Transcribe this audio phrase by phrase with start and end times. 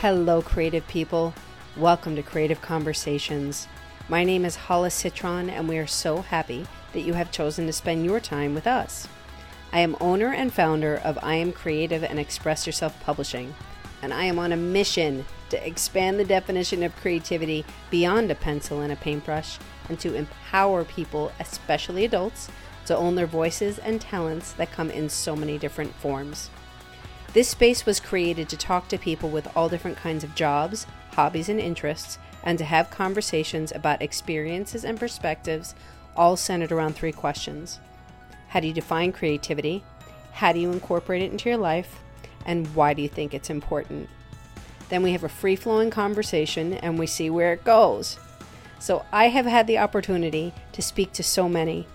[0.00, 1.34] Hello, creative people.
[1.76, 3.68] Welcome to Creative Conversations.
[4.08, 7.72] My name is Hala Citron, and we are so happy that you have chosen to
[7.74, 9.06] spend your time with us.
[9.74, 13.54] I am owner and founder of I Am Creative and Express Yourself Publishing,
[14.00, 18.80] and I am on a mission to expand the definition of creativity beyond a pencil
[18.80, 19.58] and a paintbrush
[19.90, 22.48] and to empower people, especially adults,
[22.86, 26.48] to own their voices and talents that come in so many different forms.
[27.32, 31.48] This space was created to talk to people with all different kinds of jobs, hobbies,
[31.48, 35.76] and interests, and to have conversations about experiences and perspectives,
[36.16, 37.78] all centered around three questions
[38.48, 39.84] How do you define creativity?
[40.32, 42.00] How do you incorporate it into your life?
[42.46, 44.08] And why do you think it's important?
[44.88, 48.18] Then we have a free flowing conversation and we see where it goes.
[48.80, 51.86] So I have had the opportunity to speak to so many.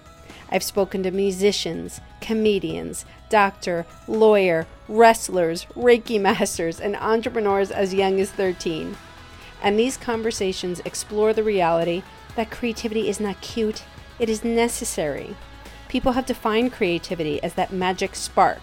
[0.49, 8.31] I've spoken to musicians, comedians, doctor, lawyer, wrestlers, Reiki masters, and entrepreneurs as young as
[8.31, 8.95] 13.
[9.61, 12.03] And these conversations explore the reality
[12.35, 13.83] that creativity is not cute,
[14.19, 15.35] it is necessary.
[15.87, 18.61] People have defined creativity as that magic spark,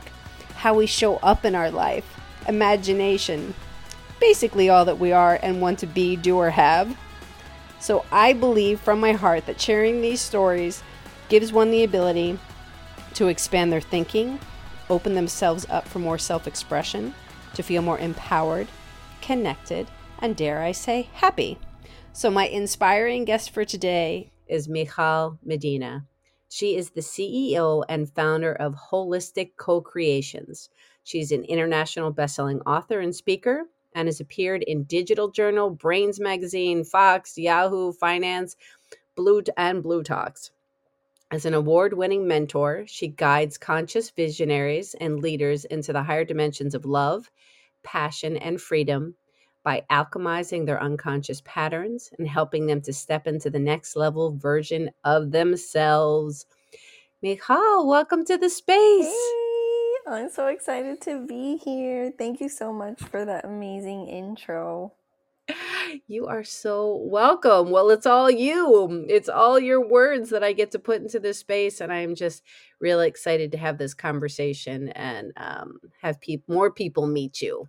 [0.56, 3.54] how we show up in our life, imagination,
[4.20, 6.96] basically all that we are and want to be, do, or have.
[7.80, 10.82] So I believe from my heart that sharing these stories
[11.28, 12.38] gives one the ability
[13.14, 14.38] to expand their thinking,
[14.92, 17.14] open themselves up for more self expression,
[17.54, 18.68] to feel more empowered,
[19.20, 21.58] connected, and dare I say, happy.
[22.12, 26.06] So, my inspiring guest for today is Michall Medina.
[26.50, 30.68] She is the CEO and founder of Wholistic Co Creations.
[31.02, 36.84] She's an international best-selling author and speaker and has appeared in Digital Journal, Brainz Magazine,
[36.84, 38.56] Fox, Yahoo Finance,
[39.16, 40.50] Blue and bLU Talks.
[41.32, 46.74] As an award winning mentor, she guides conscious visionaries and leaders into the higher dimensions
[46.74, 47.30] of love,
[47.82, 49.14] passion, and freedom
[49.64, 54.90] by alchemizing their unconscious patterns and helping them to step into the next level version
[55.04, 56.44] of themselves.
[57.24, 59.06] Michall, welcome to the space.
[59.06, 62.12] Hey, I'm so excited to be here.
[62.18, 64.92] Thank you so much for that amazing intro.
[66.06, 67.70] You are so welcome.
[67.70, 69.06] Well, it's all you.
[69.08, 72.42] It's all your words that I get to put into this space, and I'm just
[72.80, 77.68] really excited to have this conversation and um, have people, more people meet you.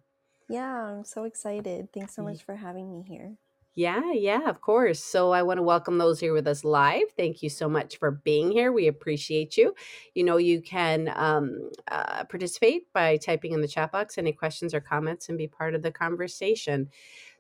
[0.50, 1.90] Yeah, I'm so excited.
[1.94, 3.36] Thanks so much for having me here.
[3.76, 5.04] Yeah, yeah, of course.
[5.04, 7.06] So I want to welcome those here with us live.
[7.18, 8.72] Thank you so much for being here.
[8.72, 9.74] We appreciate you.
[10.14, 14.76] You know, you can um, uh, participate by typing in the chat box any questions
[14.76, 16.90] or comments and be part of the conversation.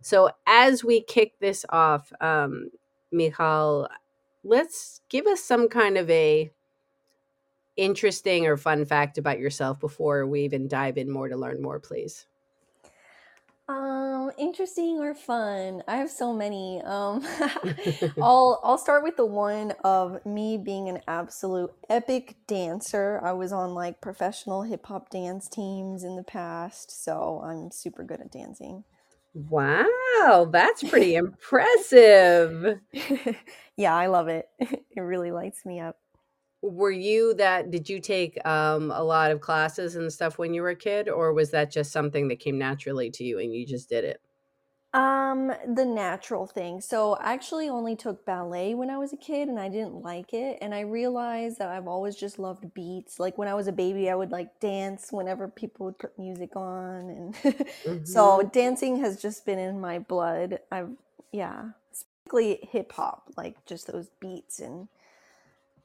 [0.03, 2.69] So as we kick this off, um,
[3.13, 3.87] Michall,
[4.43, 6.51] let's give us some kind of a
[7.77, 11.79] interesting or fun fact about yourself before we even dive in more to learn more,
[11.79, 12.27] please.
[13.69, 15.83] Um, interesting or fun?
[15.87, 16.81] I have so many.
[16.83, 17.25] Um,
[18.21, 23.21] I'll I'll start with the one of me being an absolute epic dancer.
[23.23, 28.03] I was on like professional hip hop dance teams in the past, so I'm super
[28.03, 28.83] good at dancing.
[29.33, 32.79] Wow, that's pretty impressive.
[33.77, 34.47] yeah, I love it.
[34.95, 35.97] It really lights me up.
[36.61, 40.61] Were you that did you take um a lot of classes and stuff when you
[40.61, 43.65] were a kid or was that just something that came naturally to you and you
[43.65, 44.21] just did it?
[44.93, 46.79] Um, the natural thing.
[46.79, 50.35] So I actually only took ballet when I was a kid and I didn't like
[50.35, 50.59] it.
[50.61, 53.19] And I realized that I've always just loved beats.
[53.19, 56.55] Like when I was a baby, I would like dance whenever people would put music
[56.55, 57.09] on.
[57.09, 58.05] And mm-hmm.
[58.05, 60.59] so dancing has just been in my blood.
[60.71, 60.91] I've,
[61.31, 64.87] yeah, specifically hip hop, like just those beats and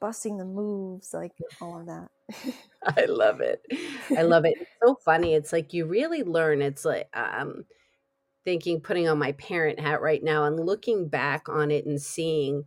[0.01, 2.11] busting the moves, like all of that.
[2.97, 3.65] I love it.
[4.17, 4.55] I love it.
[4.61, 5.35] It's so funny.
[5.35, 6.63] It's like you really learn.
[6.63, 7.65] It's like, um,
[8.49, 12.65] thinking, putting on my parent hat right now and looking back on it and seeing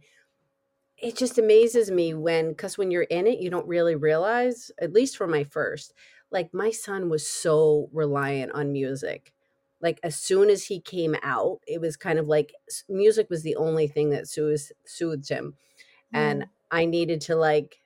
[1.01, 4.93] it just amazes me when because when you're in it you don't really realize at
[4.93, 5.91] least for my first
[6.29, 9.33] like my son was so reliant on music
[9.81, 12.53] like as soon as he came out it was kind of like
[12.87, 15.55] music was the only thing that soothed, soothed him
[16.13, 16.19] mm.
[16.19, 17.77] and i needed to like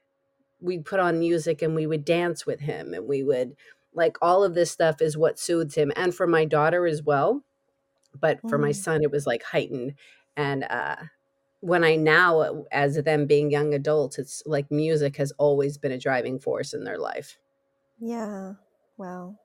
[0.59, 3.55] we put on music and we would dance with him and we would
[3.93, 7.41] like all of this stuff is what soothes him and for my daughter as well
[8.19, 8.75] but for my mm.
[8.75, 9.93] son it was like heightened
[10.37, 10.95] and uh
[11.61, 15.91] when i now uh, as them being young adults it's like music has always been
[15.91, 17.37] a driving force in their life.
[17.99, 18.53] Yeah
[18.97, 19.35] wow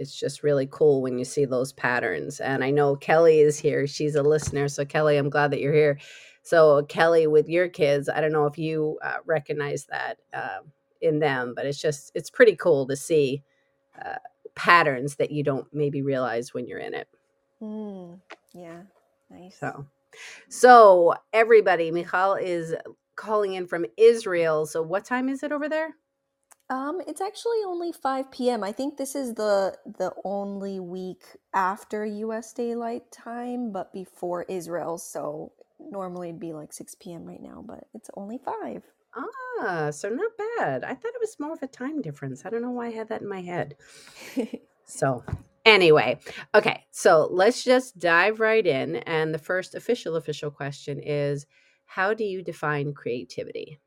[0.00, 3.86] it's just really cool when you see those patterns and i know kelly is here
[3.86, 5.98] she's a listener so kelly i'm glad that you're here.
[6.42, 10.60] So kelly with your kids i don't know if you uh, recognize that uh,
[11.00, 13.42] in them but it's just it's pretty cool to see
[14.02, 14.16] uh,
[14.54, 17.08] patterns that you don't maybe realize when you're in it
[17.62, 18.20] Mm,
[18.54, 18.82] yeah,
[19.30, 19.58] nice.
[19.60, 19.86] So,
[20.48, 22.74] so everybody, Michall is
[23.16, 24.66] calling in from Israel.
[24.66, 25.96] So, what time is it over there?
[26.68, 28.64] Um, it's actually only 5 p.m.
[28.64, 31.22] I think this is the the only week
[31.54, 34.98] after US daylight time, but before Israel.
[34.98, 37.24] So normally it'd be like 6 p.m.
[37.24, 38.82] right now, but it's only 5.
[39.16, 40.84] Ah, so not bad.
[40.84, 42.44] I thought it was more of a time difference.
[42.46, 43.76] I don't know why I had that in my head.
[44.86, 45.24] So,
[45.70, 46.18] anyway,
[46.54, 48.96] okay, so let's just dive right in.
[48.96, 51.46] And the first official, official question is
[51.84, 53.78] How do you define creativity?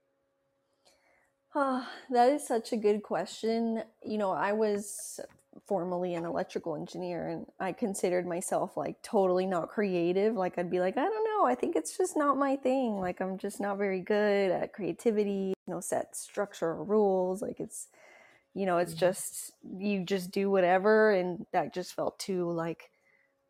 [1.56, 3.84] Ah, that is such a good question.
[4.04, 5.20] You know, I was
[5.68, 10.36] formerly an electrical engineer and I considered myself like totally not creative.
[10.36, 13.00] Like I'd be like, I don't know, I think it's just not my thing.
[13.00, 17.42] Like I'm just not very good at creativity, know, set structure or rules.
[17.42, 17.88] Like it's
[18.54, 18.96] you know, it's Mhm.
[18.96, 22.92] just you just do whatever and that just felt too like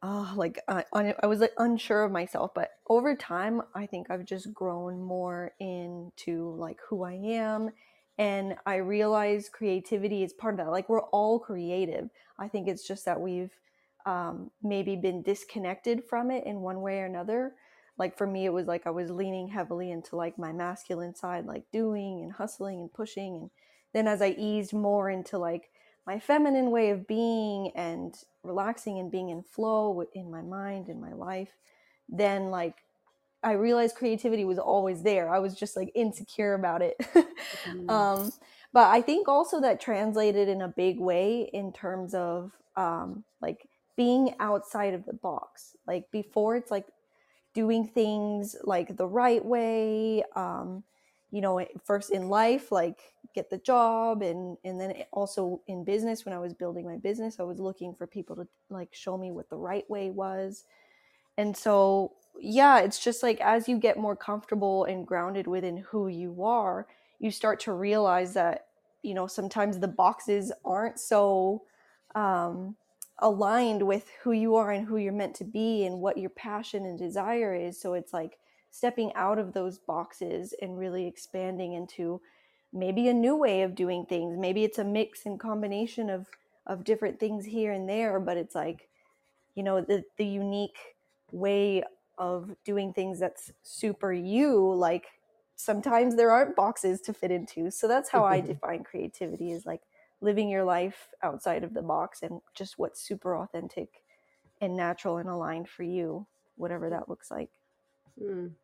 [0.02, 4.10] oh, like I, I I was like unsure of myself, but over time I think
[4.10, 7.72] I've just grown more into like who I am
[8.18, 10.72] and I realize creativity is part of that.
[10.72, 12.10] Like we're all creative.
[12.38, 13.58] I think it's just that we've
[14.06, 17.56] um, maybe been disconnected from it in one way or another.
[17.98, 21.46] Like for me, it was like I was leaning heavily into like my masculine side,
[21.46, 23.36] like doing and hustling and pushing.
[23.36, 23.50] And
[23.94, 25.70] then as I eased more into like
[26.06, 31.00] my feminine way of being and relaxing and being in flow in my mind and
[31.00, 31.56] my life,
[32.10, 32.76] then like
[33.44, 35.30] I realized creativity was always there.
[35.30, 36.96] I was just like insecure about it.
[37.68, 37.90] Mm.
[37.90, 38.32] um,
[38.74, 43.70] but I think also that translated in a big way in terms of um, like
[43.96, 45.76] being outside of the box.
[45.86, 46.88] Like before, it's like
[47.54, 50.24] doing things like the right way.
[50.36, 50.84] Um,
[51.32, 56.26] you know, first in life, like get the job, and and then also in business.
[56.26, 59.32] When I was building my business, I was looking for people to like show me
[59.32, 60.64] what the right way was.
[61.38, 66.08] And so, yeah, it's just like as you get more comfortable and grounded within who
[66.08, 66.88] you are,
[67.20, 68.68] you start to realize that,
[69.02, 71.64] you know, sometimes the boxes aren't so
[72.16, 72.76] um,
[73.20, 76.86] aligned with who you are and who you're meant to be and what your passion
[76.86, 77.80] and desire is.
[77.80, 78.38] So it's like
[78.70, 82.22] stepping out of those boxes and really expanding into
[82.74, 84.38] maybe a new way of doing things.
[84.38, 86.30] Maybe it's a mix and combination of
[86.68, 88.90] of different things here and there, but it's like,
[89.56, 90.98] you know, the the unique
[91.32, 91.84] way
[92.18, 95.08] of doing things that's super you like
[95.56, 99.82] sometimes there aren't boxes to fit into so that's how i define creativity is like
[100.22, 104.04] living your life outside of the box and just what's super authentic
[104.62, 107.62] and natural and aligned for you whatever that looks like
[108.18, 108.56] Hmm.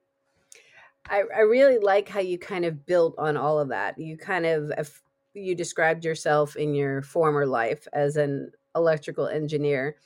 [1.10, 3.98] I, I really like how you kind of built on all of that.
[3.98, 5.02] You kind of
[5.34, 9.98] you described yourself in your former life as an electrical engineer,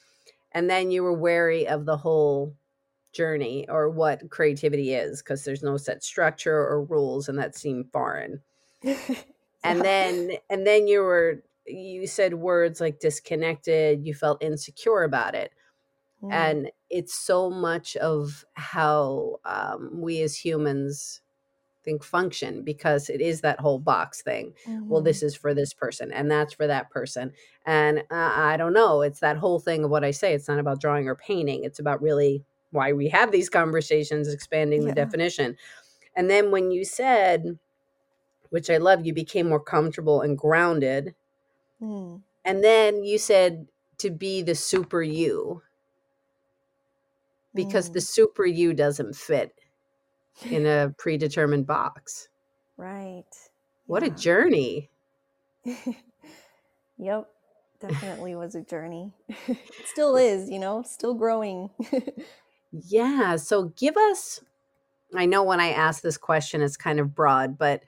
[0.52, 2.56] and then you were wary of the whole
[3.14, 7.92] journey or what creativity is because there's no set structure or rules, and that seemed
[7.92, 8.42] foreign.
[9.64, 14.06] And then and then you were you said words like disconnected.
[14.06, 15.54] You felt insecure about it
[16.24, 21.22] Mm, and it's so much of how um, we as humans
[21.84, 24.54] think function because it is that whole box thing.
[24.88, 25.06] Well mhm.
[25.06, 27.34] this is for this person and that's for that person
[27.66, 30.60] and uh, i don't know it's that whole thing of what i say it's not
[30.60, 35.56] about drawing or painting it's about really why we have these conversations expanding the definition.
[36.16, 37.60] And then when you said
[38.50, 41.16] which i love you became more comfortable and grounded
[41.82, 43.68] Mm, and then you said
[43.98, 45.62] to be the super you
[47.56, 48.04] because the mm.
[48.04, 49.54] super you doesn't fit
[50.50, 52.30] in a predetermined box.
[52.78, 53.26] right
[53.86, 54.90] What a journey.
[56.98, 57.28] yep
[57.80, 59.12] definitely was a journey
[59.86, 61.70] still is you know still growing
[62.72, 63.36] Yeah.
[63.38, 64.42] So give us,
[65.16, 67.84] I know when I ask this question, it's kind of broad, but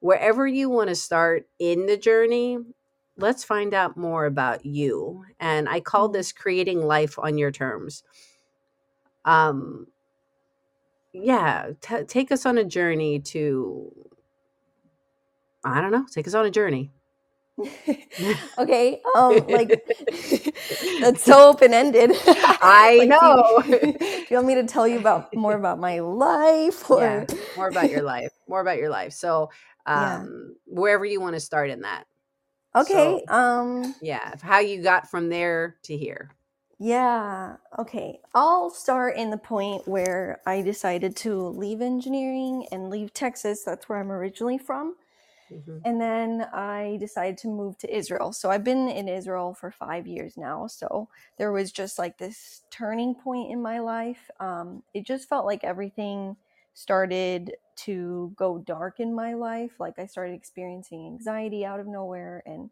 [0.00, 2.58] wherever you want to start in the journey,
[3.16, 5.24] let's find out more about you.
[5.40, 6.12] And I call Mm.
[6.12, 8.02] this creating life on your terms.
[9.26, 9.88] Um,
[11.14, 11.70] yeah.
[11.80, 13.92] T- take us on a journey to,
[15.64, 16.92] I don't know, take us on a journey.
[18.58, 19.76] okay um like
[21.00, 22.12] that's so open-ended
[22.60, 23.62] I like do know.
[23.66, 23.98] you, do
[24.30, 27.90] you want me to tell you about more about my life yeah or more about
[27.90, 29.50] your life more about your life so
[29.94, 32.04] yeah um wherever you want to start in that
[32.76, 36.35] okay so um yeah how you got from there to here
[36.78, 43.12] yeah okay i'll start in the point where i decided to leave engineering and leave
[43.14, 44.94] texas that's where i'm originally from
[45.52, 45.78] Mm-hmm.
[45.84, 48.32] And then I decided to move to Israel.
[48.32, 50.66] So I've been in Israel for five years now.
[50.66, 54.30] So there was just like this turning point in my life.
[54.40, 56.36] Um, it just felt like everything
[56.74, 59.72] started to go dark in my life.
[59.78, 62.70] Like I started experiencing anxiety out of nowhere and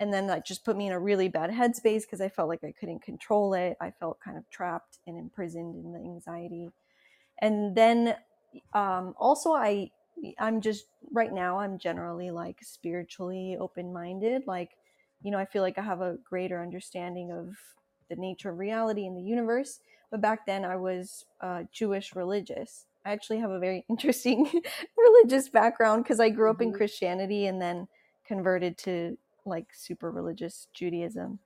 [0.00, 2.62] and then that just put me in a really bad headspace because I felt like
[2.62, 3.76] I couldn't control it.
[3.80, 6.68] I felt kind of trapped and imprisoned in the anxiety.
[7.40, 8.16] And then
[8.72, 9.90] um, also I
[10.38, 14.44] I'm just right now I'm generally like spiritually open-minded.
[14.46, 14.70] Like,
[15.22, 17.56] you know, I feel like I have a greater understanding of
[18.08, 19.80] the nature of reality in the universe.
[20.10, 22.86] But back then I was uh, Jewish religious.
[23.04, 24.48] I actually have a very interesting
[24.96, 26.78] religious background because I grew up in mm-hmm.
[26.78, 27.88] Christianity and then
[28.26, 29.16] converted to
[29.48, 31.38] like super religious Judaism.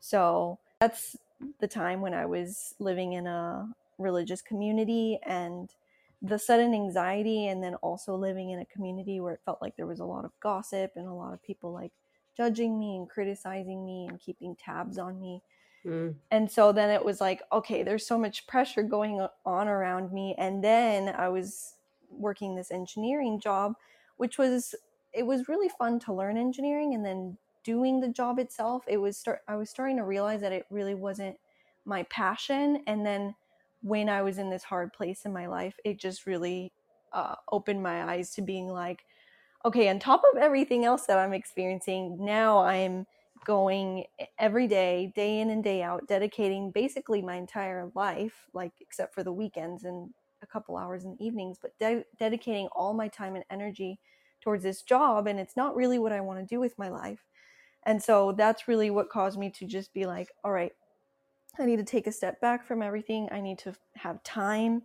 [0.00, 1.16] So that's
[1.60, 3.68] the time when I was living in a
[3.98, 5.70] religious community and
[6.22, 9.86] the sudden anxiety and then also living in a community where it felt like there
[9.86, 11.92] was a lot of gossip and a lot of people like
[12.36, 15.42] judging me and criticizing me and keeping tabs on me.
[15.84, 16.14] Mm.
[16.30, 20.34] And so then it was like, okay, there's so much pressure going on around me.
[20.38, 21.74] And then I was
[22.10, 23.74] working this engineering job,
[24.16, 24.74] which was,
[25.12, 26.94] it was really fun to learn engineering.
[26.94, 30.52] And then doing the job itself, it was start, I was starting to realize that
[30.52, 31.36] it really wasn't
[31.84, 32.82] my passion.
[32.86, 33.34] And then
[33.82, 36.72] when I was in this hard place in my life, it just really
[37.12, 39.04] uh, opened my eyes to being like,
[39.64, 43.06] okay, on top of everything else that I'm experiencing, now I'm
[43.44, 44.04] going
[44.38, 49.22] every day, day in and day out, dedicating basically my entire life, like except for
[49.22, 50.10] the weekends and
[50.42, 53.98] a couple hours in the evenings, but de- dedicating all my time and energy
[54.40, 55.26] towards this job.
[55.26, 57.24] And it's not really what I want to do with my life.
[57.86, 60.72] And so that's really what caused me to just be like, all right,
[61.58, 63.28] I need to take a step back from everything.
[63.30, 64.82] I need to have time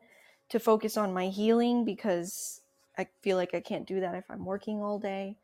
[0.50, 2.62] to focus on my healing because
[2.98, 5.38] I feel like I can't do that if I'm working all day.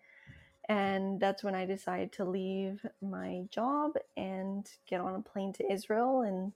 [0.68, 5.72] And that's when I decided to leave my job and get on a plane to
[5.72, 6.52] Israel and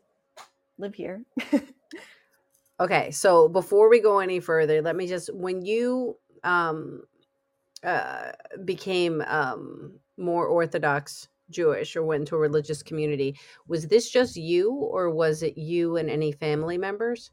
[0.80, 1.24] live here.
[2.80, 7.04] okay, so before we go any further, let me just when you um
[7.84, 8.32] uh
[8.66, 13.36] became um more orthodox Jewish or went to a religious community.
[13.68, 17.32] Was this just you, or was it you and any family members?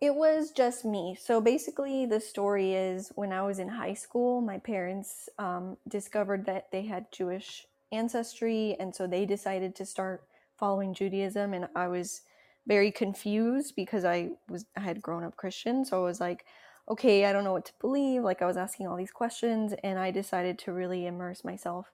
[0.00, 1.16] It was just me.
[1.20, 6.46] So basically, the story is when I was in high school, my parents um, discovered
[6.46, 10.24] that they had Jewish ancestry, and so they decided to start
[10.58, 11.52] following Judaism.
[11.52, 12.22] And I was
[12.66, 16.46] very confused because I was I had grown up Christian, so I was like,
[16.90, 18.22] okay, I don't know what to believe.
[18.22, 21.86] Like I was asking all these questions, and I decided to really immerse myself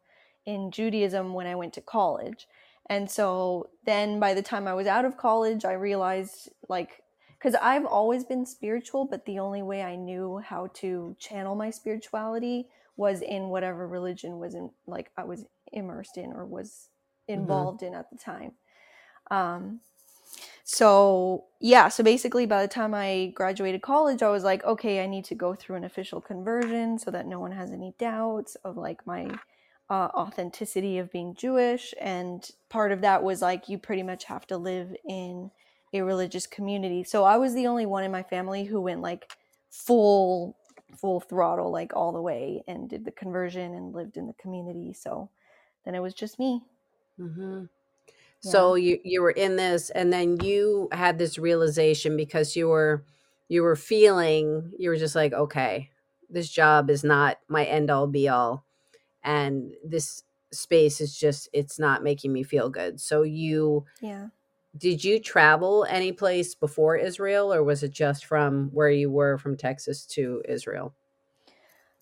[0.47, 2.49] in Judaism when I went to college.
[2.89, 7.03] And so then by the time I was out of college, I realized like
[7.39, 11.71] because I've always been spiritual, but the only way I knew how to channel my
[11.71, 16.89] spirituality was in whatever religion was in like I was immersed in or was
[17.29, 17.41] mm-hmm.
[17.41, 17.93] involved mm-hmm.
[17.93, 18.53] in at the time.
[19.31, 19.81] Um,
[20.69, 25.07] so yeah, so basically by the time I graduated college, I was like, okay, I
[25.07, 28.77] need to go through an official conversion so that no one has any doubts of
[28.77, 29.31] like my
[29.89, 31.95] uh, authenticity of being Jewish.
[32.01, 35.53] And part of that was like, you pretty much have to live in
[35.93, 37.05] a religious community.
[37.05, 39.31] So I was the only one in my family who went like
[39.71, 40.57] full,
[41.01, 44.93] full throttle, like all the way and did the conversion and lived in the community.
[44.95, 45.31] So
[45.85, 46.65] then it was just me.
[47.21, 47.67] Mm-hmm.
[48.43, 48.53] Yeah.
[48.53, 53.05] So you you were in this, and then you had this realization because you were
[53.49, 55.91] you were feeling you were just like, okay,
[56.31, 58.65] this job is not my end all be all
[59.27, 63.01] and this space is just it's not making me feel good.
[63.01, 64.29] So you yeah.
[64.77, 69.39] did you travel any place before israel or was it just from where you were
[69.39, 70.95] from texas to israel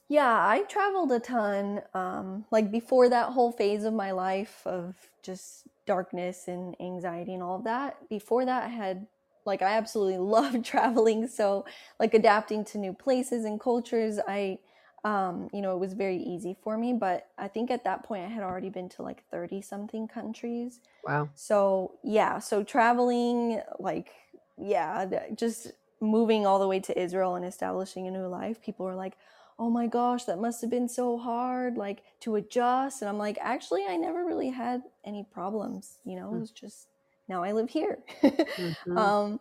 [0.09, 4.95] yeah i traveled a ton um, like before that whole phase of my life of
[5.23, 9.07] just darkness and anxiety and all of that before that i had
[9.45, 11.65] like i absolutely loved traveling so
[11.99, 14.59] like adapting to new places and cultures i
[15.05, 16.95] um, you know, it was very easy for me.
[16.95, 20.81] But I think at that point I had already been to like 30 something countries.
[21.07, 21.29] Wow.
[21.35, 22.39] So, yeah.
[22.39, 24.13] So traveling, like,
[24.57, 28.95] yeah, just moving all the way to Israel and establishing a new life, people were
[28.95, 29.17] like,
[29.59, 33.03] oh my gosh, that must have been so hard, like to adjust.
[33.03, 35.99] And I'm like, actually, I never really had any problems.
[36.05, 36.37] You know, mm-hmm.
[36.37, 36.89] it was just
[37.29, 37.99] now I live here.
[38.23, 38.99] mm-hmm.
[38.99, 39.41] um,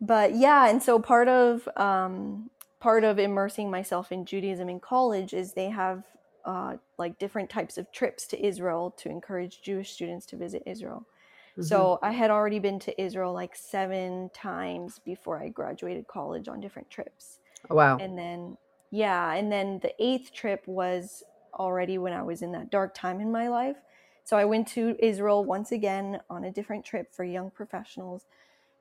[0.00, 2.50] but yeah, and so part of um,
[2.80, 6.04] part of immersing myself in Judaism in college is they have
[6.44, 11.06] uh, like different types of trips to Israel to encourage Jewish students to visit Israel.
[11.52, 11.62] Mm-hmm.
[11.62, 16.60] So I had already been to Israel like seven times before I graduated college on
[16.60, 17.38] different trips.
[17.70, 17.98] Oh, wow.
[17.98, 18.56] And then
[18.92, 23.20] yeah, and then the eighth trip was already when I was in that dark time
[23.20, 23.76] in my life.
[24.22, 28.26] So I went to Israel once again on a different trip for young professionals.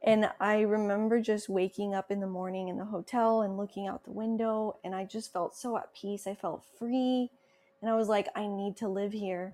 [0.03, 4.03] And I remember just waking up in the morning in the hotel and looking out
[4.03, 6.27] the window, and I just felt so at peace.
[6.27, 7.29] I felt free.
[7.81, 9.53] And I was like, I need to live here.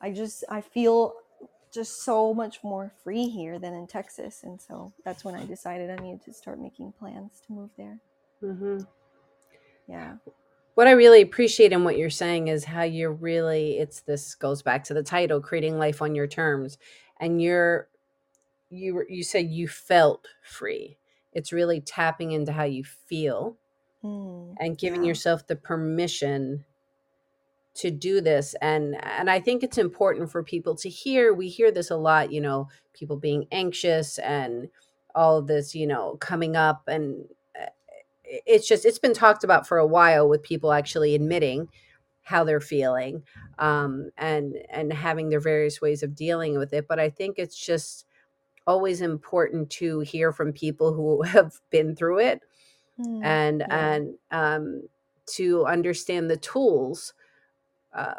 [0.00, 1.16] I just, I feel
[1.70, 4.42] just so much more free here than in Texas.
[4.42, 7.98] And so that's when I decided I needed to start making plans to move there.
[8.42, 8.78] Mm-hmm.
[9.88, 10.14] Yeah.
[10.74, 14.62] What I really appreciate in what you're saying is how you're really, it's this goes
[14.62, 16.78] back to the title, creating life on your terms.
[17.20, 17.88] And you're,
[18.70, 20.98] you were, you said you felt free.
[21.32, 23.56] It's really tapping into how you feel
[24.04, 25.08] Mm, and giving yeah.
[25.08, 26.64] yourself the permission
[27.74, 31.70] to do this and and i think it's important for people to hear we hear
[31.70, 34.68] this a lot you know people being anxious and
[35.14, 37.26] all of this you know coming up and
[38.46, 41.68] it's just it's been talked about for a while with people actually admitting
[42.22, 43.24] how they're feeling
[43.58, 46.86] um, and and having their various ways of dealing with it.
[46.88, 48.06] But i think it's just
[48.66, 52.42] always important to hear from people who have been through it
[53.00, 53.68] Mm, and yeah.
[53.70, 54.82] and um,
[55.36, 57.14] to understand the tools
[57.94, 58.14] uh,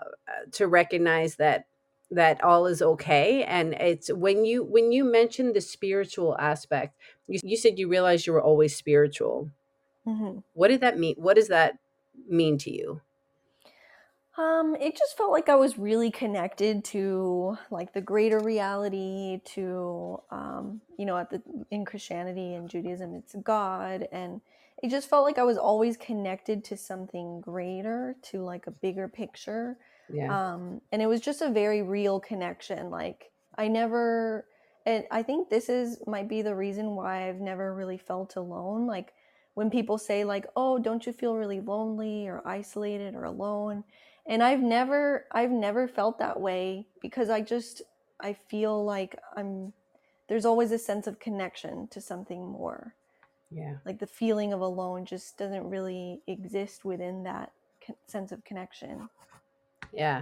[0.54, 1.68] to recognize that
[2.12, 3.44] that all is okay.
[3.44, 6.98] And it's when you when you mentioned the spiritual aspect
[7.28, 9.52] you, you said you realized you were always spiritual
[10.06, 11.78] hmm what did that mean what does that
[12.28, 13.02] mean to you
[14.38, 20.22] Um, it just felt like I was really connected to like the greater reality, to
[20.32, 21.42] um, you know, at the
[21.72, 24.40] in Christianity and Judaism, it's God, and
[24.82, 29.10] it just felt like I was always connected to something greater, to like a bigger
[29.10, 29.78] picture.
[30.10, 32.90] yeah Um, and it was just a very real connection.
[32.92, 34.46] Like I never,
[34.86, 38.88] and I think this is might be the reason why I've never really felt alone.
[38.88, 39.14] Like
[39.54, 43.84] when people say like, "Oh, don't you feel really lonely or isolated or alone?"
[44.28, 47.82] and i've never i've never felt that way because i just
[48.20, 49.72] i feel like i'm
[50.30, 52.96] there's always a sense of connection to something more.
[53.52, 53.78] Yeah.
[53.84, 57.52] Like the feeling of alone just doesn't really exist within that
[58.08, 59.10] sense of connection.
[59.92, 60.22] Yeah.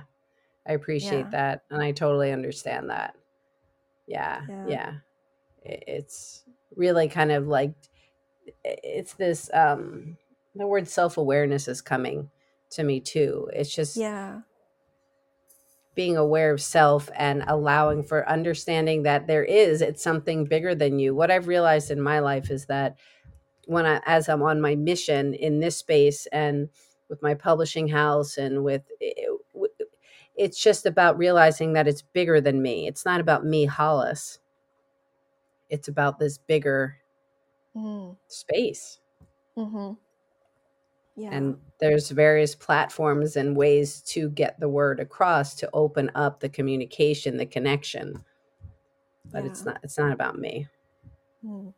[0.65, 3.15] I appreciate yeah that and i totally understand that.
[4.07, 4.65] Yeah yeah.
[4.67, 4.93] yeah.
[5.63, 6.43] It's
[6.75, 7.73] really kind of like
[8.63, 10.17] it's this um
[10.55, 12.29] the word self-awareness is coming
[12.71, 13.49] to me too.
[13.53, 14.41] It's just yeah.
[15.95, 20.99] being aware of self and allowing for understanding that there is it's something bigger than
[20.99, 21.15] you.
[21.15, 22.97] What i've realized in my life is that
[23.65, 26.69] when i as i'm on my mission in this space and
[27.09, 28.83] with my publishing house and with
[30.37, 32.87] it's just about realizing that it's bigger than me.
[32.87, 34.39] It's not about me hollis.
[35.69, 36.97] It's about this bigger
[37.77, 38.99] mm, space.
[39.57, 39.93] Mm-hmm.
[41.15, 41.29] yeah.
[41.31, 46.49] And there's various platforms and ways to get the word across to open up the
[46.49, 48.23] communication the connection.
[49.31, 50.67] But it's not it's not about me.
[51.45, 51.73] Mm,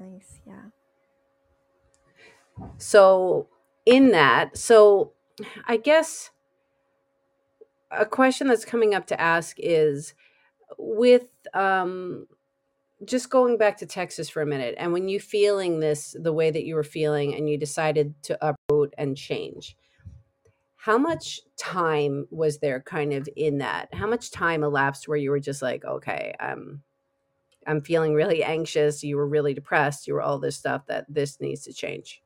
[0.00, 0.66] nice yeah.
[2.78, 3.48] So
[3.86, 5.12] in that so
[5.68, 6.30] i guess
[7.90, 10.14] a question that's coming up to ask is
[10.78, 12.26] with um
[13.04, 16.50] just going back to texas for a minute and when you feeling this the way
[16.50, 19.76] that you were feeling and you decided to uproot and change
[20.84, 23.88] how much time was there kind of in that?
[23.94, 26.82] How much time elapsed where you were just like okay i'm
[27.66, 31.40] i'm feeling really anxious you were really depressed you were all this stuff that this
[31.40, 32.22] needs to change?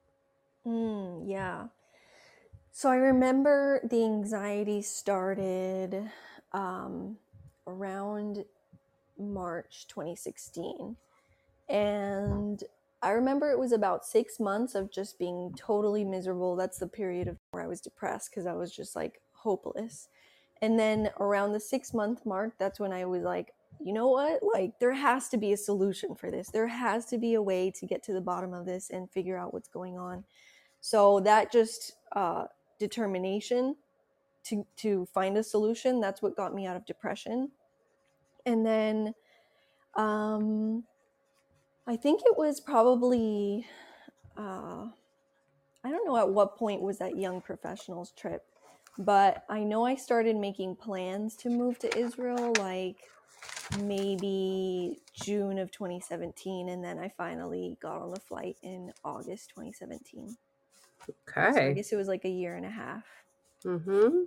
[0.67, 1.69] Mm, yeah.
[2.73, 6.11] So i remember the anxiety started
[6.51, 7.17] um,
[7.69, 8.45] around
[9.18, 10.96] march 2016
[11.68, 12.62] and
[13.02, 16.57] I remember it was about six months of just being totally miserable.
[16.57, 20.09] That's the period of where I was depressed because I was just like hopeless.
[20.61, 24.42] And then around the six month mark, that's when I was like, you know what?
[24.42, 26.50] Like, there has to be a solution for this.
[26.50, 29.38] There has to be a way to get to the bottom of this and figure
[29.38, 30.24] out what's going on.
[30.81, 32.46] So that just uh,
[32.81, 33.76] determination
[34.44, 36.00] to to find a solution.
[36.00, 37.50] That's what got me out of depression.
[38.48, 39.14] And then
[39.94, 40.84] um,
[41.87, 43.66] I think it was probably,
[44.37, 44.87] uh,
[45.84, 48.44] I don't know at what point was that young professionals trip,
[48.98, 52.96] but I know I started making plans to move to Israel like
[53.82, 60.37] maybe June of 2017, and then I finally got on the flight in August 2017.
[61.52, 63.04] So I guess it was like a year and a half.
[63.64, 64.24] mm-hmm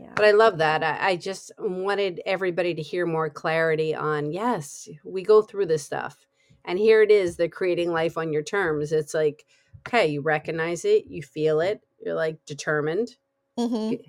[0.00, 0.12] Yeah.
[0.16, 0.82] But I love that.
[0.82, 5.82] I, I just wanted everybody to hear more clarity on yes, we go through this
[5.84, 6.16] stuff.
[6.64, 8.92] And here it is, the creating life on your terms.
[8.92, 9.44] It's like
[9.86, 13.16] okay, you recognize it, you feel it, you're like determined,
[13.58, 13.90] Mm-hmm.
[13.90, 14.00] get,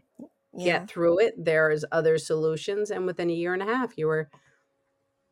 [0.54, 0.65] Yeah.
[0.80, 1.34] get through it.
[1.38, 2.91] There's other solutions.
[2.91, 4.30] And within a year and a half, you were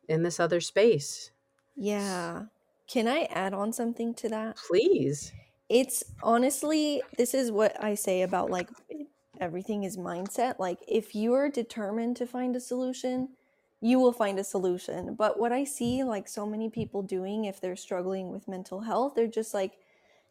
[0.08, 1.30] in this other space.
[1.76, 2.44] Yeah.
[2.88, 4.56] Can I add on something to that?
[4.56, 5.32] Please.
[5.68, 8.68] It's honestly, this is what I say about like
[9.40, 10.58] everything is mindset.
[10.58, 13.30] Like, if you're determined to find a solution,
[13.80, 15.14] you will find a solution.
[15.14, 19.14] But what I see like so many people doing if they're struggling with mental health,
[19.16, 19.78] they're just like,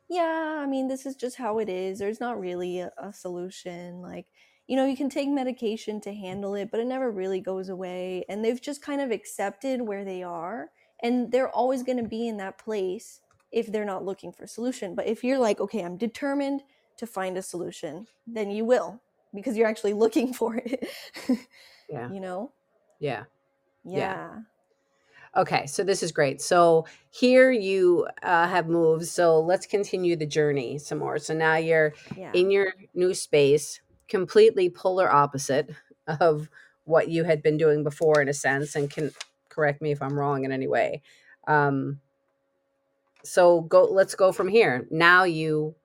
[0.08, 2.00] yeah, I mean, this is just how it is.
[2.00, 4.02] There's not really a, a solution.
[4.02, 4.26] Like,
[4.68, 8.24] you know, you can take medication to handle it, but it never really goes away.
[8.30, 10.70] And they've just kind of accepted where they are.
[11.02, 13.20] And they're always going to be in that place
[13.52, 14.94] if they're not looking for a solution.
[14.94, 16.62] But if you're like, okay, I'm determined
[17.00, 19.02] to find a solution, then you will
[19.34, 20.88] because you're actually looking for it.
[21.90, 22.10] Yeah.
[22.12, 22.52] you know?
[23.00, 23.24] Yeah.
[23.84, 23.98] Yeah.
[23.98, 24.30] Yeah.
[25.36, 26.42] Okay, so this is great.
[26.42, 29.06] So here you uh, have moved.
[29.08, 31.20] So let's continue the journey some more.
[31.20, 32.32] So now you're Yeah.
[32.34, 35.70] in your new space, completely polar opposite
[36.08, 36.50] of
[36.86, 38.76] what you had been doing before, in a sense.
[38.76, 39.12] And can
[39.50, 41.04] correct me if I'm wrong in any way.
[41.48, 42.02] Um,
[43.24, 43.84] so go.
[43.86, 44.88] Let's go from here.
[44.90, 45.76] Now you,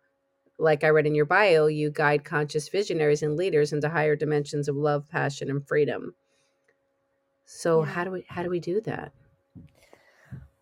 [0.58, 4.68] like I read in your bio, you guide conscious visionaries and leaders into higher dimensions
[4.68, 6.14] of love, passion, and freedom.
[7.46, 7.84] So Yeah.
[7.84, 9.14] how do we how do we do that?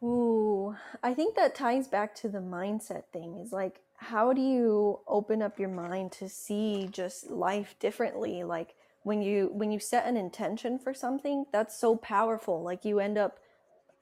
[0.03, 5.01] Ooh, I think that ties back to the mindset thing is like how do you
[5.07, 8.75] open up your mind to see just life differently like
[9.05, 13.17] when you when you set an intention for something that's so powerful like you end
[13.17, 13.39] up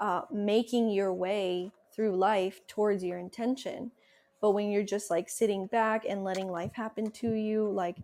[0.00, 3.92] uh, making your way through life towards your intention
[4.40, 7.98] but when you're just like sitting back and letting life happen to you like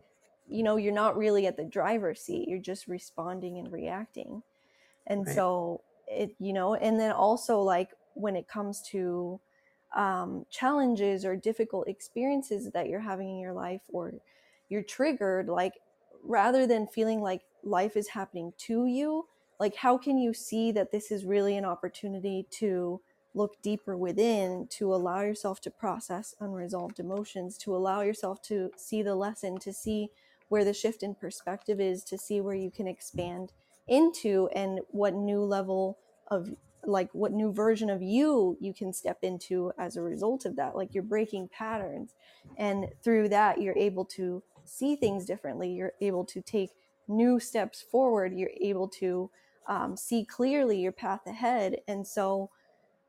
[0.47, 4.43] you know you're not really at the driver's seat you're just responding and reacting
[5.07, 5.29] and Right.
[5.29, 9.41] so it you know and then also like when it comes to
[9.95, 14.13] um, challenges or difficult experiences that you're having in your life or
[14.69, 15.75] you're triggered like
[16.23, 20.91] rather than feeling like life is happening to you like how can you see that
[20.91, 23.01] this is really an opportunity to
[23.37, 29.03] look deeper within to allow yourself to process unresolved emotions to allow yourself to see
[29.03, 30.09] the lesson to see
[30.49, 33.53] where the shift in perspective is to see where you can expand
[33.87, 36.51] into and what new level of
[36.85, 40.77] like what new version of you you can step into as a result of that
[40.77, 42.15] like you're breaking patterns.
[42.57, 45.71] And through that you're able to see things differently.
[45.71, 46.71] You're able to take
[47.09, 48.35] new steps forward.
[48.35, 49.31] You're able to
[49.69, 51.79] um, see clearly your path ahead.
[51.89, 52.51] And so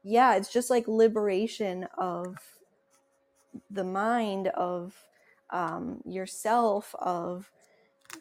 [0.07, 2.37] yeah it's just like liberation of
[3.69, 4.95] the mind of
[5.49, 7.51] um, yourself of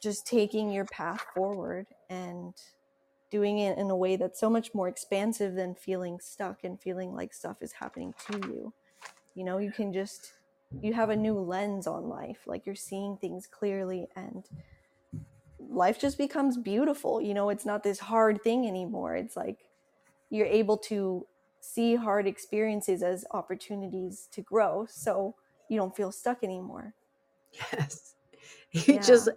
[0.00, 2.54] just taking your path forward and
[3.30, 7.14] doing it in a way that's so much more expansive than feeling stuck and feeling
[7.14, 8.72] like stuff is happening to you.
[9.34, 10.32] You know you can just
[10.80, 14.44] you have a new lens on life like you're seeing things clearly and
[15.60, 17.20] life just becomes beautiful.
[17.20, 19.14] You know it's not this hard thing anymore.
[19.14, 19.58] It's like
[20.30, 21.26] you're able to
[21.72, 25.34] see hard experiences as opportunities to grow so
[25.68, 26.94] you don't feel stuck anymore
[27.72, 28.14] Yes.
[28.72, 29.06] You Yeah.
[29.06, 29.28] just,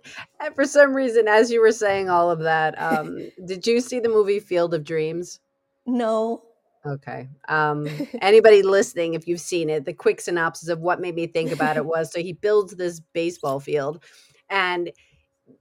[0.42, 4.00] and for some reason, as you were saying all of that, um, did you see
[4.00, 5.40] the movie Field of Dreams?
[5.86, 6.44] no
[6.86, 7.28] Okay.
[7.48, 7.90] Um,
[8.22, 11.78] anybody listening, if you've seen it, the quick synopsis of what made me think about
[11.78, 14.04] it was so he builds this baseball field
[14.50, 14.92] and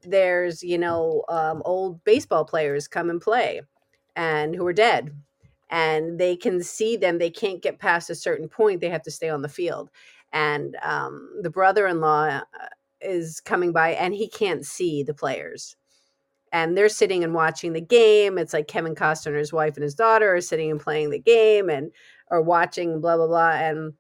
[0.03, 3.63] there's, you know, um, old baseball players come and play
[4.17, 5.15] and who are dead
[5.71, 7.19] and they can see them.
[7.19, 8.81] They can't get past a certain point.
[8.81, 9.91] They have to stay on the field.
[10.33, 12.41] And um, the brother in law
[13.01, 15.77] is coming by and he can't see the players
[16.53, 18.39] and they're sitting and watching the game.
[18.39, 21.19] It's like Kevin Costner and his wife and his daughter are sitting and playing the
[21.19, 21.91] game and
[22.31, 23.51] or watching blah blah blah.
[23.51, 23.95] And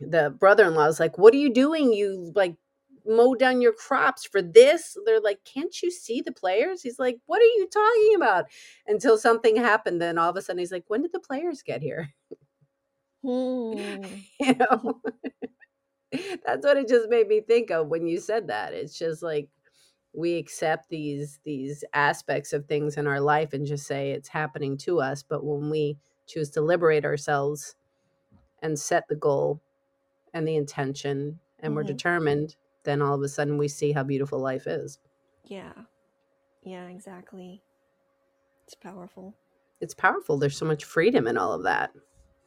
[0.00, 1.92] the brother-in-law is like, "What are you doing?
[1.92, 2.56] You like
[3.08, 7.18] mow down your crops for this?" They're like, "Can't you see the players?" He's like,
[7.26, 8.46] "What are you talking about?"
[8.86, 11.82] Until something happened, then all of a sudden he's like, "When did the players get
[11.82, 12.14] here?"
[13.22, 14.26] Hmm.
[14.40, 15.02] you know.
[16.46, 18.72] That's what it just made me think of when you said that.
[18.74, 19.48] It's just like
[20.14, 24.76] we accept these these aspects of things in our life and just say it's happening
[24.78, 27.76] to us but when we choose to liberate ourselves
[28.62, 29.60] and set the goal
[30.34, 31.86] and the intention and we're Mhm.
[31.86, 34.98] determined then all of a sudden we see how beautiful life is
[35.44, 35.72] Yeah.
[36.64, 37.62] Yeah, exactly.
[38.64, 39.36] It's powerful.
[39.80, 41.90] it's powerful there's so much freedom in all of that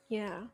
[0.09, 0.45] Yeah.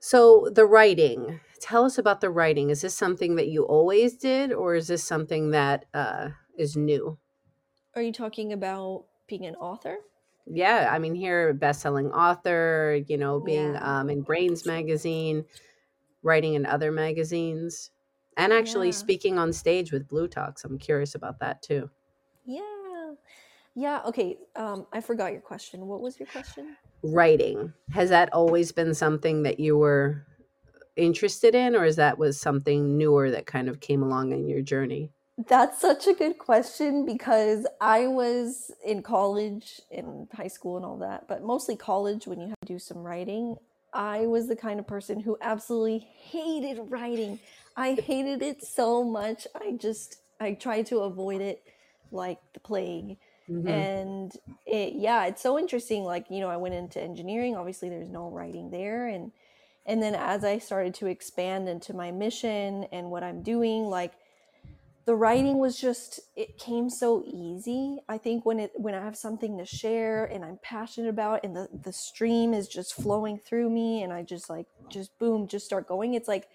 [0.00, 4.52] so the writing tell us about the writing is this something that you always did
[4.52, 7.18] or is this something that uh, is new
[7.94, 9.96] Are you talking about being an author?
[10.46, 14.00] yeah i mean here best-selling author you know being Yeah.
[14.00, 15.44] um, in brainz magazine
[16.22, 17.90] writing in other magazines
[18.36, 18.92] and actually Yeah.
[18.92, 20.64] speaking on stage with bLU Talks.
[20.64, 21.90] I'm curious about that too.
[22.44, 23.14] Yeah.
[23.74, 24.02] Yeah.
[24.06, 24.38] Okay.
[24.54, 25.86] Um, I forgot your question.
[25.86, 26.76] What was your question?
[27.02, 30.26] Writing has that always been something that you were
[30.96, 34.62] interested in, or is that was something newer that kind of came along in your
[34.62, 35.10] journey?
[35.48, 40.96] That's such a good question because I was in college, in high school, and all
[40.98, 43.56] that, but mostly college when you have to do some writing.
[43.92, 47.40] I was the kind of person who absolutely hated writing.
[47.76, 49.46] I hated it so much.
[49.54, 51.62] I just, I tried to avoid it
[52.10, 53.18] like the plague.
[53.48, 53.68] Mhm.
[53.68, 54.32] And
[54.66, 56.04] it, yeah, it's so interesting.
[56.04, 57.56] Like, you know, I went into engineering.
[57.56, 59.06] Obviously, there's no writing there.
[59.08, 59.32] And,
[59.86, 64.12] and then as I started to expand into my mission and what I'm doing, like,
[65.04, 69.16] the writing was just it came so easy i think when it when i have
[69.16, 73.68] something to share and i'm passionate about and the the stream is just flowing through
[73.68, 76.48] me and i just like just boom just start going it's like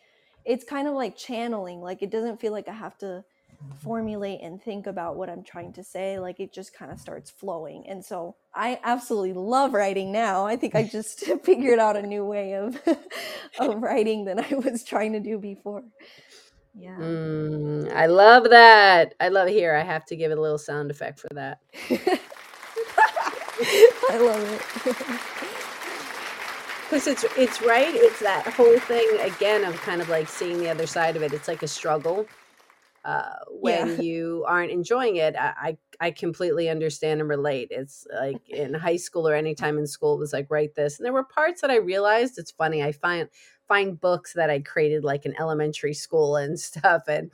[0.50, 3.24] it's kind of like channeling like it doesn't feel like i have to
[3.74, 7.32] formulate and think about what i'm trying to say like it just kind of starts
[7.32, 12.04] flowing and so i absolutely love writing now i think i just figured out a
[12.04, 12.80] new way of
[13.60, 15.84] of writing than i was trying to do before
[16.76, 19.16] yeah Mm, I love that.
[19.20, 19.76] I love here.
[19.76, 21.60] I have to give it a little sound effect for that.
[24.10, 24.44] I love
[24.88, 25.49] it.
[26.90, 27.94] Because it's it's right.
[27.94, 31.34] It's that whole thing again of kind of like seeing the other side of it.
[31.34, 32.28] It's like a struggle.
[33.06, 33.96] Uh, when Yeah.
[34.02, 37.70] you aren't enjoying it, I, I I completely understand and relate.
[37.72, 40.98] It's like in high school or any time in school, it was like write this,
[40.98, 42.40] and there were parts that I realized.
[42.40, 42.84] It's funny.
[42.84, 43.30] I find
[43.68, 47.32] find books that I created like in elementary school and stuff, and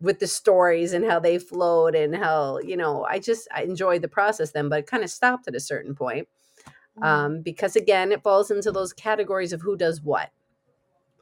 [0.00, 4.02] with the stories and how they flowed and how you know I just I enjoyed
[4.02, 6.28] the process then, but it kind of stopped at a certain point.
[7.02, 10.30] Um, because again, it falls into those categories of who does what.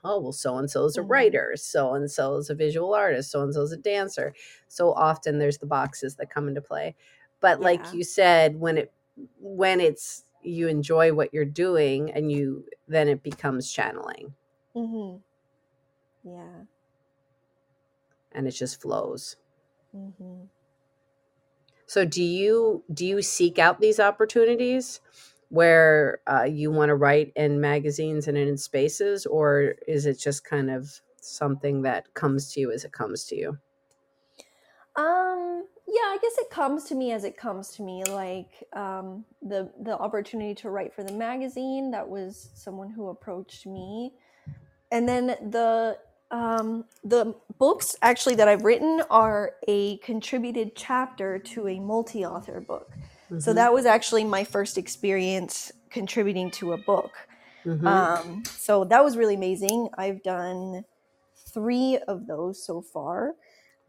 [0.05, 1.05] Oh, well, so and so is a Mhm.
[1.05, 4.35] writer, so and so is a visual artist, so and so is a dancer.
[4.69, 6.95] So often there's the boxes that come into play.
[7.41, 7.93] But like Yeah.
[7.93, 8.93] you said, when it
[9.41, 14.35] when it's you enjoy what you're doing and you then it becomes channeling
[14.75, 15.23] Mhm.
[16.25, 16.65] Yeah.
[18.33, 19.37] and it just flows.
[19.93, 20.49] Mhm.
[21.87, 25.01] So do you do you seek out these opportunities
[25.49, 30.45] where uh, you want to write in magazines and in spaces, or is it just
[30.45, 33.59] kind of something that comes to you as it comes to you?
[34.97, 39.25] Um yeah, I guess it comes to me as it comes to me like um
[39.43, 44.15] the the opportunity to write for the magazine that was someone who approached me.
[44.91, 45.99] And then the
[46.31, 52.93] um the books actually that I've written are a contributed chapter to a multi-author book.
[53.37, 57.29] So Mhm, that was actually my first experience contributing to a book.
[57.65, 58.09] mhm.
[58.15, 59.91] Um, so that was really amazing.
[59.99, 60.85] I've done
[61.55, 63.35] three of those so far.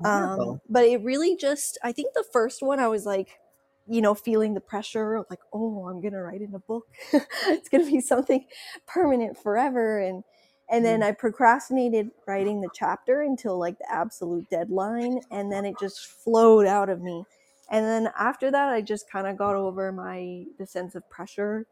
[0.04, 3.40] Um, but it really just, I think the first one, I was like,
[3.88, 6.88] you know, feeling the pressure of like, oh, I'm gonna write in a book.
[7.14, 8.48] it's gonna be something
[8.88, 10.00] permanent forever.
[10.00, 10.24] And
[10.72, 11.04] and then Mm.
[11.04, 16.68] I procrastinated writing the chapter until like the absolute deadline, and then it just flowed
[16.68, 17.26] out of me.
[17.70, 21.66] And then after that, I just kind of got over my the sense of pressure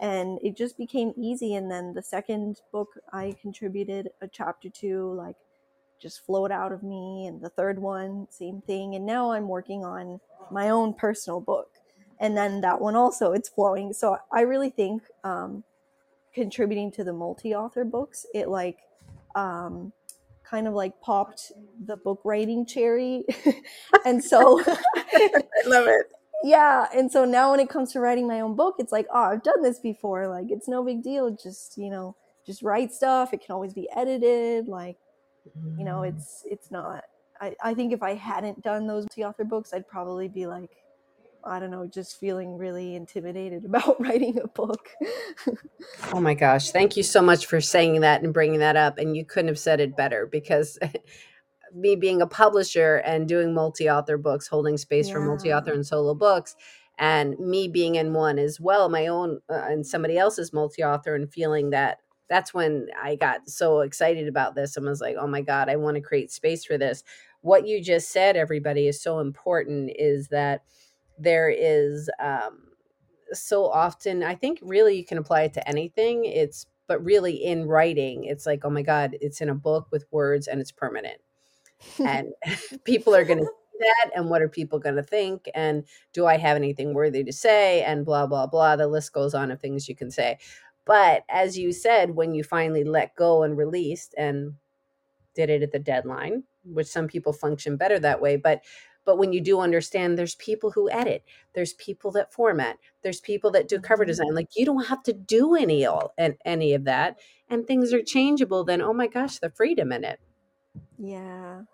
[0.00, 1.54] and it just became easy.
[1.54, 5.36] And then the second book i contributed a chapter to like
[6.00, 8.94] just flowed out of me and the third one same thing.
[8.94, 11.70] And now i'm working on my own personal book
[12.18, 13.92] and then that one also it's flowing.
[13.92, 15.64] So i really think um,
[16.32, 18.78] contributing to the multi-author books it like
[19.34, 19.92] um,
[20.52, 21.50] kind of like popped
[21.86, 23.24] the book writing cherry.
[24.06, 26.06] And so I love it.
[26.44, 29.24] yeah and so now when it comes to writing my own book it's like oh
[29.32, 30.28] i've done this before.
[30.28, 31.30] Like it's no big deal.
[31.30, 33.32] Just you know just write stuff.
[33.34, 34.68] It can always be edited.
[34.68, 34.98] Like
[35.78, 36.10] you know Mm.
[36.10, 37.04] it's it's not.
[37.40, 40.70] I, I think if i hadn't done those multi-author books i'd probably be like
[41.44, 44.90] i don't know just feeling really intimidated about writing a book
[46.12, 46.70] Oh my gosh.
[46.70, 48.98] Thank you so much for saying that and bringing that up.
[48.98, 50.78] And you couldn't have said it better because
[51.74, 55.86] me being a publisher and doing multi author books, holding space for multi author and
[55.86, 56.54] solo books,
[56.98, 61.14] and me being in one as well, my own uh, and somebody else's multi author,
[61.14, 65.26] and feeling that that's when I got so excited about this and was like, oh
[65.26, 67.04] my God, I want to create space for this.
[67.42, 70.62] What you just said, everybody, is so important is that
[71.18, 72.68] there is um,
[73.32, 77.66] so often i think really you can apply it to anything it's but really in
[77.66, 81.20] writing it's like oh my god it's in a book with words and it's permanent.
[82.04, 82.32] And
[82.84, 85.48] people are going to see that and what are people going to think?
[85.54, 87.82] And do i have anything worthy to say?
[87.82, 90.38] And blah blah blah the list goes on of things you can say.
[90.84, 94.54] But as you said, when you finally let go and released and
[95.34, 98.62] did it at the deadline, which some people function better that way, but
[99.04, 103.50] but when you do understand there's people who edit there's people that format there's people
[103.50, 104.06] that do cover Mhm.
[104.06, 107.92] design like you don't have to do any all and any of that and things
[107.92, 110.20] are changeable then oh my gosh the freedom in it
[110.98, 111.64] Yeah.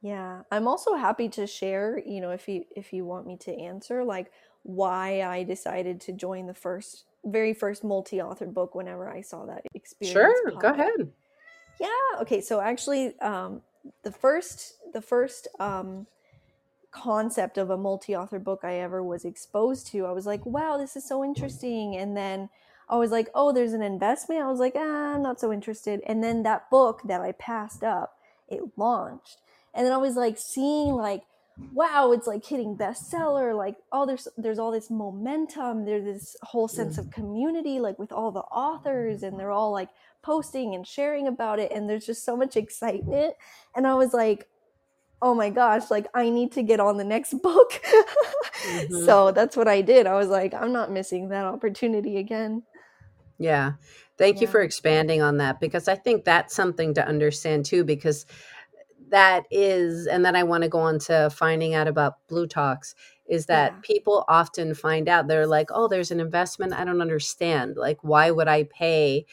[0.00, 0.42] Yeah.
[0.50, 4.04] I'm also happy to share, you know, if you if you want me to answer
[4.04, 4.30] like
[4.62, 9.62] why I decided to join the first very first multi-authored book whenever I saw that
[9.74, 10.74] experience sure go up.
[10.74, 11.12] ahead
[11.80, 11.88] Yeah.
[12.22, 12.40] Okay.
[12.40, 13.62] So actually, um,
[14.02, 16.06] the first the first um,
[16.90, 20.96] concept of a multi-author book I ever was exposed to, I was like, wow, this
[20.96, 21.96] is so interesting.
[21.96, 22.48] And then
[22.88, 24.40] I was like, oh, there's an investment.
[24.40, 26.00] I was like, ah, I'm not so interested.
[26.06, 28.16] And then that book that I passed up,
[28.48, 29.38] it launched.
[29.74, 31.22] And then I was like seeing like,
[31.74, 33.56] wow, it's like hitting bestseller.
[33.56, 35.84] Like, oh, there's there's all this momentum.
[35.84, 39.90] There's this whole sense of community, like with all the authors, and they're all like
[40.22, 41.72] posting and sharing about it.
[41.72, 43.34] And there's just so much excitement.
[43.74, 44.48] And I was like,
[45.20, 47.80] oh my gosh, like I need to get on the next book.
[48.66, 49.04] Mhm.
[49.06, 50.06] So that's what I did.
[50.06, 52.62] I was like, I'm not missing that opportunity again.
[53.38, 53.72] Yeah.
[54.16, 58.26] Thank you for expanding on that because I think that's something to understand too, because
[59.10, 62.94] that is, and then I want to go on to finding out about bLU Talks,
[63.26, 63.80] is that Yeah.
[63.82, 66.72] people often find out they're like, oh, there's an investment.
[66.72, 67.76] I don't understand.
[67.76, 69.24] Like, why would I pay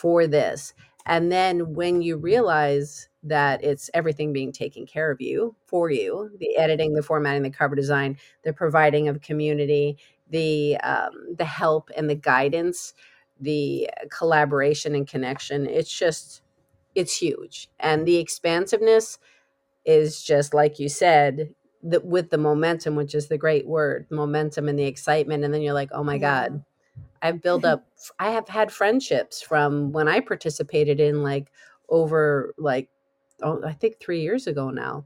[0.00, 0.74] for this?
[1.06, 6.30] And then when you realize that it's everything being taken care of you for you
[6.38, 9.98] the editing, the formatting, the cover design, the providing of community,
[10.30, 12.94] the um, the help and the guidance
[13.40, 16.42] the collaboration and connection it's just
[16.94, 19.18] it's huge and the expansiveness
[19.84, 24.68] is just like you said the, with the momentum which is the great word momentum
[24.68, 26.48] and the excitement and then you're like oh my Yeah.
[26.48, 26.64] god
[27.22, 27.86] i've built up
[28.18, 31.50] i have had friendships from when i participated in like
[31.88, 32.88] over like
[33.42, 35.04] oh, i think three years ago now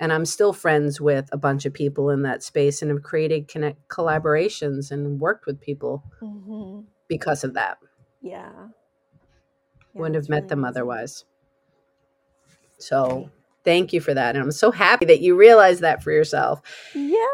[0.00, 3.48] and i'm still friends with a bunch of people in that space and have created
[3.48, 7.78] connect collaborations and worked with people hmm because of that
[8.22, 8.50] Yeah.
[9.94, 11.24] Yeah, wouldn't have met really them otherwise.
[12.78, 13.30] So
[13.64, 14.34] thank you for that.
[14.34, 16.60] And I'm so happy that you realized that for yourself.
[16.94, 17.26] Yeah.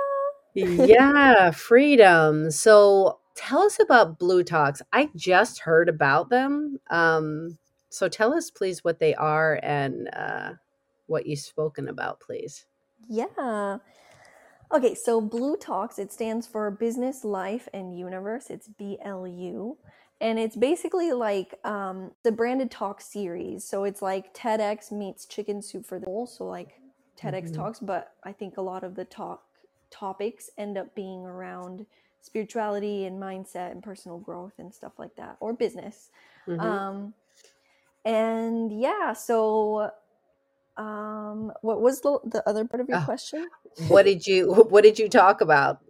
[0.54, 2.50] yeah, freedom.
[2.50, 4.82] So tell us about bLU Talks.
[4.92, 6.80] I just heard about them.
[6.90, 7.58] Um,
[7.90, 10.54] so tell us, please, what they are and uh,
[11.06, 12.66] what you've spoken about, please.
[13.08, 13.78] Yeah.
[14.72, 18.50] Okay, so bLU Talks, it stands for Business, Life, and Universe.
[18.50, 19.76] It's BLU.
[20.20, 23.64] And it's basically like um, the branded talk series.
[23.64, 26.26] So it's like TEDx meets Chicken Soup for the Soul.
[26.26, 26.80] So like
[27.18, 27.54] TEDx Mhm.
[27.54, 29.44] talks, but I think a lot of the talk
[29.90, 31.86] topics end up being around
[32.22, 36.10] spirituality and mindset and personal growth and stuff like that, or business.
[36.48, 36.62] Mhm.
[36.62, 37.14] Um,
[38.04, 39.90] and yeah, so
[40.76, 43.04] um, what was the, the other part of your Oh.
[43.04, 43.48] question?
[43.88, 45.80] what did you What did you talk about?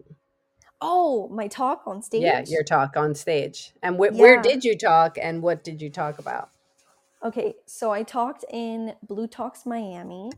[0.80, 2.22] Oh, my talk on stage.
[2.22, 5.90] Yeah, your talk on stage, and wh- where did you talk, and what did you
[5.90, 6.50] talk about?
[7.24, 10.30] Okay, so I talked in bLU Talks Miami.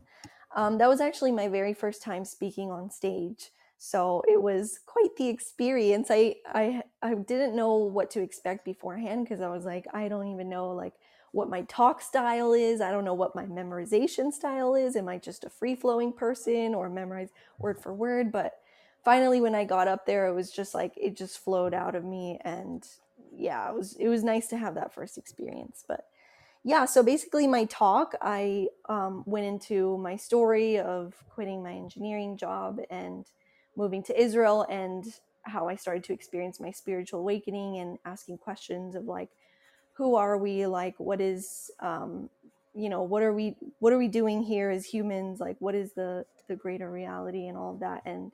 [0.55, 3.51] Um, that was actually my very first time speaking on stage,
[3.83, 6.09] so it was quite the experience.
[6.11, 10.27] I I I didn't know what to expect beforehand because I was like, I don't
[10.27, 10.93] even know like
[11.31, 12.79] what my talk style is.
[12.79, 14.95] I don't know what my memorization style is.
[14.95, 18.31] Am I just a free flowing person or memorize word for word?
[18.31, 18.53] But
[19.03, 22.05] finally, when I got up there, it was just like it just flowed out of
[22.05, 22.87] me, and
[23.35, 26.05] yeah, it was it was nice to have that first experience, but
[26.63, 32.37] yeah so basically my talk i um, went into my story of quitting my engineering
[32.37, 33.25] job and
[33.75, 35.05] moving to israel and
[35.43, 39.29] how i started to experience my spiritual awakening and asking questions of like
[39.93, 40.65] who are we?
[40.67, 42.29] Like what is um,
[42.73, 45.39] you know what are we what are we doing here as humans?
[45.39, 48.01] Like what is the the greater reality and all of that?
[48.05, 48.31] And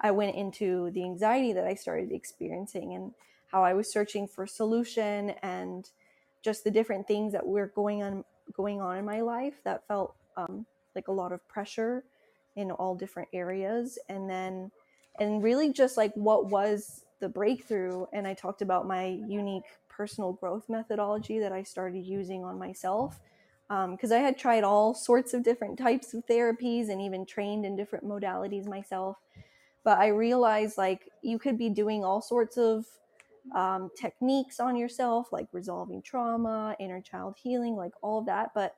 [0.00, 3.12] i went into the anxiety that i started experiencing and
[3.52, 5.90] how i was searching for solution and
[6.42, 8.24] just the different things that were going on
[8.54, 12.04] going on in my life that felt um, like a lot of pressure
[12.56, 13.98] in all different areas.
[14.08, 14.70] And then
[15.18, 20.32] and really just like what was the breakthrough and i talked about my unique personal
[20.32, 23.20] growth methodology that i started using on myself
[23.90, 27.76] because i had tried all sorts of different types of therapies and even trained in
[27.76, 29.18] different modalities myself
[29.84, 32.86] but i realized like you could be doing all sorts of
[33.54, 38.52] um, techniques on yourself, like resolving trauma, inner child healing, like all of that.
[38.54, 38.76] But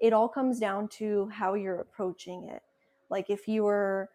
[0.00, 2.62] it all comes down to how you're approaching it.
[3.10, 4.10] Like if you were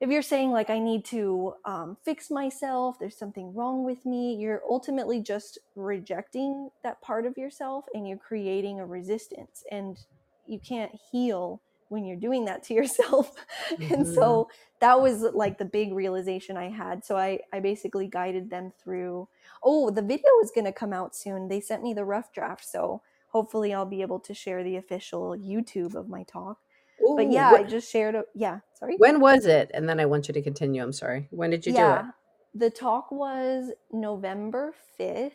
[0.00, 4.34] if you're saying like i need to um, fix myself there's something wrong with me
[4.34, 9.98] you're ultimately just rejecting that part of yourself and you're creating a resistance and
[10.46, 13.32] you can't heal when you're doing that to yourself.
[13.72, 13.94] Mm-hmm.
[13.94, 14.48] and so
[14.80, 17.04] that was like the big realization i had.
[17.04, 19.28] So i i basically guided them through
[19.62, 21.48] oh the video is going to come out soon.
[21.48, 25.36] They sent me the rough draft so hopefully i'll be able to share the official
[25.36, 26.58] youtube of my talk
[27.02, 28.14] Ooh, but yeah, I just shared.
[28.14, 28.96] A, yeah, sorry.
[28.98, 29.70] When was it?
[29.74, 30.82] And then I want you to continue.
[30.82, 31.28] I'm sorry.
[31.30, 32.14] When did you yeah, do it?
[32.52, 35.34] The talk was November fifth,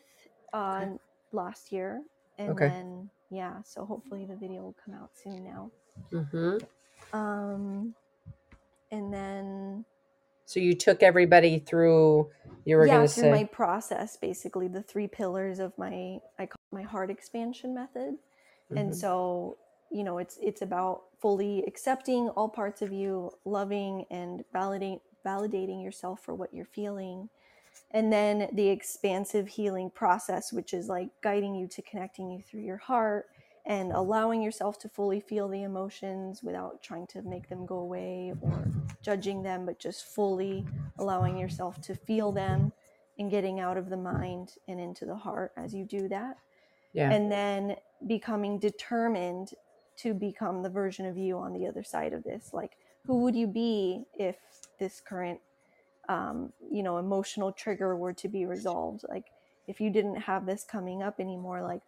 [0.53, 0.91] uh, okay.
[1.31, 2.03] last year,
[2.37, 2.67] and okay.
[2.67, 5.71] then yeah, so hopefully the video will come out soon now.
[6.11, 7.17] Mm-hmm.
[7.17, 7.95] Um,
[8.91, 9.85] and then.
[10.45, 12.29] So you took everybody through.
[12.65, 16.45] You were yeah, going to say my process, basically the three pillars of my I
[16.47, 18.77] call my heart expansion method, mm-hmm.
[18.77, 19.57] and so
[19.91, 25.83] you know it's it's about fully accepting all parts of you loving and validating validating
[25.83, 27.29] yourself for what you're feeling
[27.91, 32.61] and then the expansive healing process which is like guiding you to connecting you through
[32.61, 33.27] your heart
[33.67, 38.31] and allowing yourself to fully feel the emotions without trying to make them go away
[38.41, 38.67] or
[39.01, 40.65] judging them but just fully
[40.99, 42.71] allowing yourself to feel them
[43.17, 46.37] and getting out of the mind and into the heart as you do that
[46.93, 47.11] yeah.
[47.11, 47.75] and then
[48.07, 49.49] becoming determined
[49.97, 52.51] to become the version of you on the other side of this?
[52.53, 52.71] Like
[53.05, 54.37] who would you be if
[54.79, 55.39] this current
[56.09, 59.03] um, you know emotional trigger were to be resolved?
[59.07, 59.25] Like
[59.67, 61.81] if you didn't have this coming up anymore like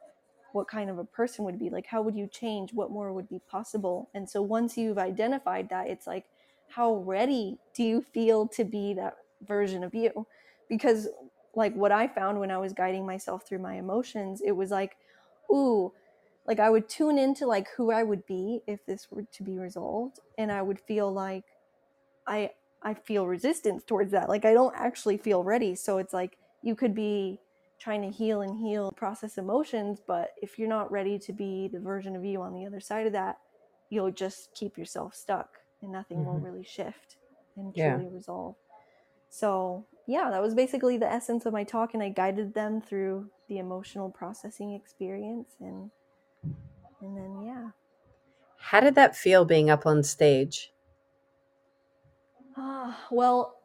[0.53, 1.70] what kind of a person would be?
[1.70, 2.74] Like how would you change?
[2.74, 4.10] What more would be possible?
[4.14, 6.26] And so once you've identified that it's like
[6.70, 10.28] how ready do you feel to be that version of you?
[10.68, 11.08] Because
[11.58, 14.95] like what i found when i was guiding myself through my emotions it was like
[15.51, 15.91] ooh
[16.48, 19.58] like I would tune into like who I would be if this were to be
[19.58, 21.43] resolved and I would feel like
[22.26, 24.30] I I feel resistance towards that.
[24.30, 25.76] Like I don't actually feel ready.
[25.76, 27.39] So it's like you could be
[27.80, 31.80] trying to heal and heal process emotions, but if you're not ready to be the
[31.80, 33.38] version of you on the other side of that,
[33.89, 36.28] you'll just keep yourself stuck and nothing mm-hmm.
[36.28, 37.18] will really shift
[37.56, 38.10] and truly yeah.
[38.12, 38.56] resolve.
[39.30, 43.30] So, yeah, that was basically the essence of my talk and I guided them through
[43.48, 45.91] the emotional processing experience and
[47.02, 47.70] and then yeah.
[48.58, 50.72] How did that feel being up on stage?
[52.58, 53.56] Uh, well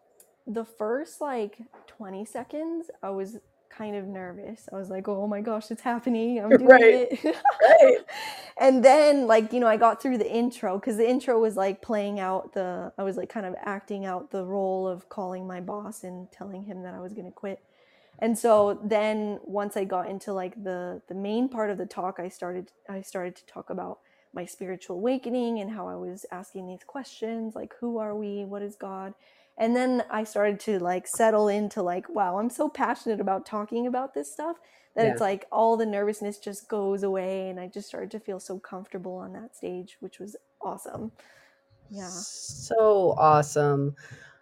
[0.47, 3.39] the first like 20 seconds i was
[3.77, 4.69] kind of nervous.
[4.73, 6.39] I was like oh my gosh it's happening.
[6.39, 7.09] I'm doing right.
[7.11, 7.25] it.
[7.25, 7.99] Right.
[8.59, 11.81] and then like you know i got through the intro because the intro was like
[11.81, 15.61] playing out the i was like kind of acting out the role of calling my
[15.61, 17.61] boss and telling him that i was going to quit
[18.23, 22.19] and so then once i got into like the the main part of the talk
[22.19, 23.99] i started i started to talk about
[24.33, 28.45] my spiritual awakening and how i was asking these questions like who are we?
[28.47, 29.13] What is god?
[29.59, 33.87] And then i started to like settle into like wow i'm so passionate about talking
[33.87, 34.57] about this stuff
[34.95, 35.13] that yeah.
[35.13, 38.59] it's like all the nervousness just goes away and i just started to feel so
[38.59, 41.13] comfortable on that stage which was awesome.
[41.91, 42.09] Yeah.
[42.09, 43.95] So awesome.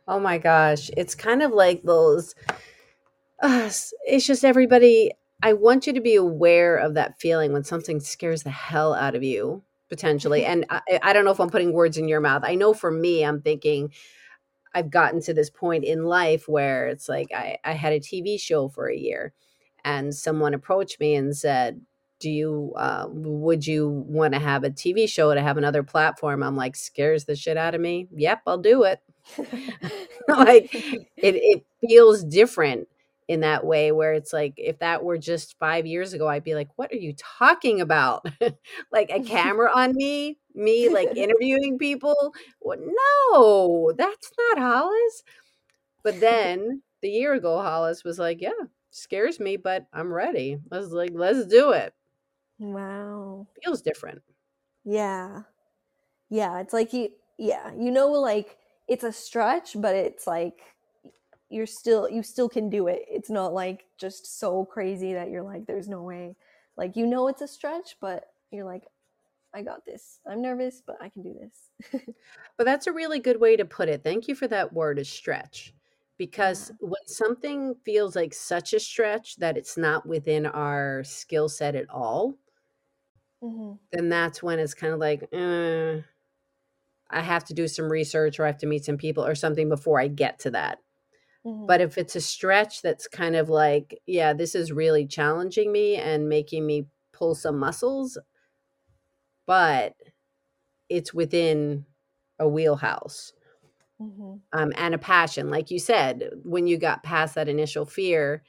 [0.07, 0.91] Oh my gosh.
[0.97, 2.35] It's kind of like those
[3.41, 3.71] uh,
[4.07, 5.13] it's just everybody.
[5.43, 9.15] I want you to be aware of that feeling when something scares the hell out
[9.15, 10.45] of you, potentially.
[10.47, 12.43] And I, I don't know if I'm putting words in your mouth.
[12.45, 13.93] I know for me, I'm thinking,
[14.75, 18.39] I've gotten to this point in life where it's like I, I had a TV
[18.41, 19.33] show for a year
[19.85, 21.81] and someone approached me and said,
[22.21, 26.43] do you uh, would you want to have a TV show to have another platform?
[26.43, 28.09] I'm like, scares the shit out of me.
[28.15, 29.01] Yep, I'll do it.
[30.29, 32.89] like it, it feels different
[33.31, 36.57] in that way where it's like if that were just five years ago i'd be
[36.57, 38.27] like what are you talking about?
[38.91, 42.35] Like a camera on me me like interviewing people?
[42.61, 45.23] Well, no that's not hollis.
[46.03, 48.51] But then the year ago hollis was like yeah
[48.91, 50.59] scares me but i'm ready.
[50.69, 51.95] Let's like let's do it.
[52.59, 53.47] Wow.
[53.63, 54.23] Feels different.
[54.85, 55.43] Yeah.
[56.31, 58.59] Yeah it's like you yeah you know like
[58.89, 60.59] it's a stretch but it's like
[61.51, 63.03] you're still you still can do it.
[63.09, 66.37] It's not like just so crazy that you're like there's no way.
[66.77, 68.85] Like you know it's a stretch but you're like
[69.55, 70.21] i got this.
[70.27, 72.03] I'm nervous but i can do this.
[72.57, 74.05] But that's a really good way to put it.
[74.05, 75.73] Thank you for that word a stretch
[76.21, 76.89] because yeah.
[76.91, 81.89] when something feels like such a stretch that it's not within our skill set at
[81.89, 82.35] all
[83.43, 83.73] mm-hmm.
[83.91, 85.99] then that's when it's kind of like eh,
[87.09, 89.71] i have to do some research or i have to meet some people or something
[89.71, 90.81] before i get to that
[91.47, 91.67] Mm-hmm.
[91.67, 95.97] But if it's a stretch that's kind of like, yeah, this is really challenging me
[95.97, 98.19] and making me pull some muscles,
[99.47, 99.95] but
[100.89, 101.87] it's within
[102.39, 103.33] a wheelhouse,
[104.01, 104.35] mm-hmm.
[104.53, 105.51] um, and a passion.
[105.51, 108.43] Like you said, when you got past that initial fear,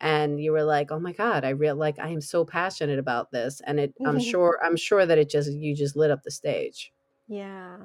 [0.00, 3.30] and you were like, "Oh my god, I real like I am so passionate about
[3.30, 6.30] this," and it, I'm sure, I'm sure that it just you just lit up the
[6.30, 6.92] stage.
[7.26, 7.76] Yeah,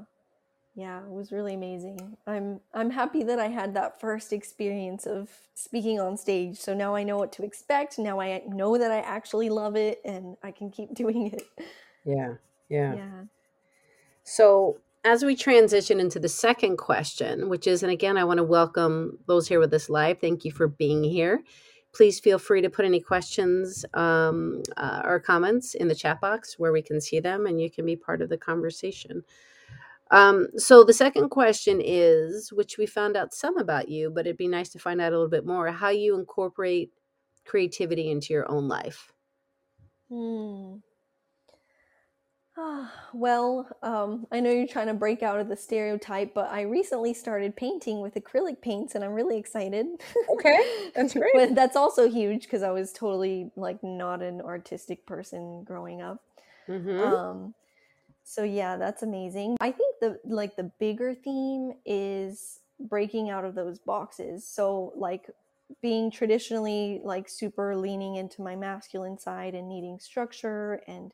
[0.75, 2.17] yeah, it was really amazing.
[2.25, 6.57] I'm I'm happy that I had that first experience of speaking on stage.
[6.57, 7.99] So now I know what to expect.
[7.99, 11.43] Now I know that I actually love it and I can keep doing it.
[12.05, 12.35] Yeah.
[12.69, 12.95] Yeah.
[12.95, 13.23] Yeah.
[14.23, 18.43] So as we transition into the second question, which is, and again, I want to
[18.43, 20.19] welcome those here with us live.
[20.19, 21.43] Thank you for being here.
[21.93, 26.57] Please feel free to put any questions um, uh, or comments in the chat box
[26.57, 29.23] where we can see them and you can be part of the conversation.
[30.13, 34.37] Um, so the second question is, which we found out some about you, but it'd
[34.37, 36.91] be nice to find out a little bit more how you incorporate
[37.45, 39.11] creativity into your own life.
[40.09, 40.75] Hmm.
[43.13, 47.15] well, um, I know you're trying to break out of the stereotype, but I recently
[47.15, 49.87] started painting with acrylic paints, and I'm really excited.
[50.29, 50.59] Okay,
[50.95, 51.33] that's great.
[51.33, 56.21] but that's also huge because I was totally like not an artistic person growing up.
[56.69, 56.99] Mm-hmm.
[56.99, 57.55] Um,
[58.23, 59.57] so yeah, that's amazing.
[59.59, 64.47] I think the like the bigger theme is breaking out of those boxes.
[64.47, 65.29] So like
[65.81, 71.11] being traditionally like super leaning into my masculine side and needing structure and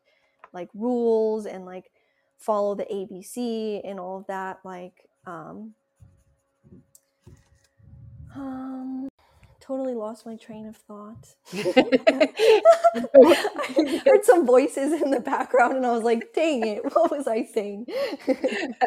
[0.53, 1.91] like rules and like
[2.37, 5.73] follow the ABC and all of that like um
[8.35, 9.09] um
[9.69, 11.35] totally lost my train of thought.
[11.53, 12.29] I
[14.03, 17.43] heard some voices in the background and I was like, dang it, what was I
[17.43, 17.85] saying?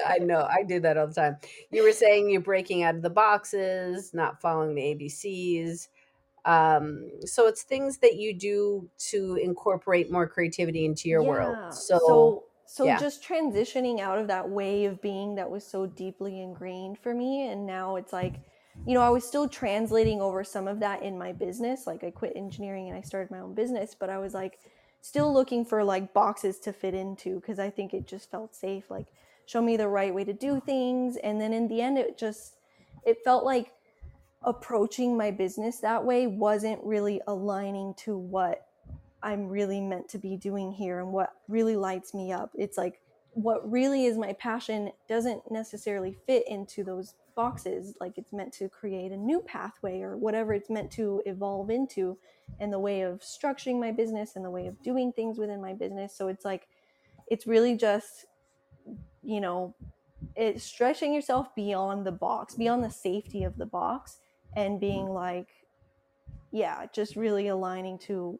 [0.06, 1.36] I know, I do that all the time.
[1.70, 5.86] You were saying you're breaking out of the boxes, not following the ABCs.
[6.44, 11.28] Um, so it's things that you do to incorporate more creativity into your yeah.
[11.28, 11.74] world.
[11.74, 12.98] So, so so yeah.
[12.98, 17.48] just transitioning out of that way of being that was so deeply ingrained for me
[17.48, 18.40] and now it's like
[18.86, 21.86] you know, I was still translating over some of that in my business.
[21.86, 24.58] Like I quit engineering and I started my own business, but I was like
[25.00, 28.90] still looking for like boxes to fit into because I think it just felt safe.
[28.90, 29.06] Like
[29.46, 31.16] show me the right way to do things.
[31.16, 32.56] And then in the end, it just,
[33.06, 33.72] it felt like
[34.42, 38.66] approaching my business that way wasn't really aligning to what
[39.22, 42.50] I'm really meant to be doing here and what really lights me up.
[42.56, 43.00] It's like
[43.34, 48.68] what really is my passion doesn't necessarily fit into those boxes like it's meant to
[48.68, 52.16] create a new pathway or whatever it's meant to evolve into
[52.60, 55.72] and the way of structuring my business and the way of doing things within my
[55.72, 56.14] business.
[56.16, 56.68] So it's like
[57.28, 58.26] it's really just
[59.22, 59.74] you know
[60.36, 64.18] it's stretching yourself beyond the box beyond the safety of the box
[64.56, 65.48] and being like
[66.50, 68.38] yeah just really aligning to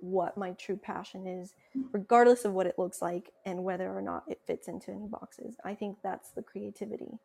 [0.00, 1.54] what my true passion is
[1.92, 5.56] regardless of what it looks like and whether or not it fits into any boxes.
[5.64, 7.18] I think that's the creativity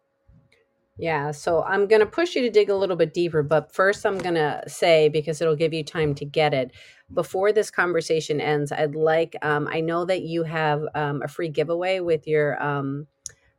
[0.98, 4.06] yeah, so I'm going to push you to dig a little bit deeper, but first
[4.06, 6.72] I'm going to say, because it'll give you time to get it,
[7.14, 11.50] before this conversation ends, I'd like, um, I know that you have um, a free
[11.50, 13.08] giveaway with your, um,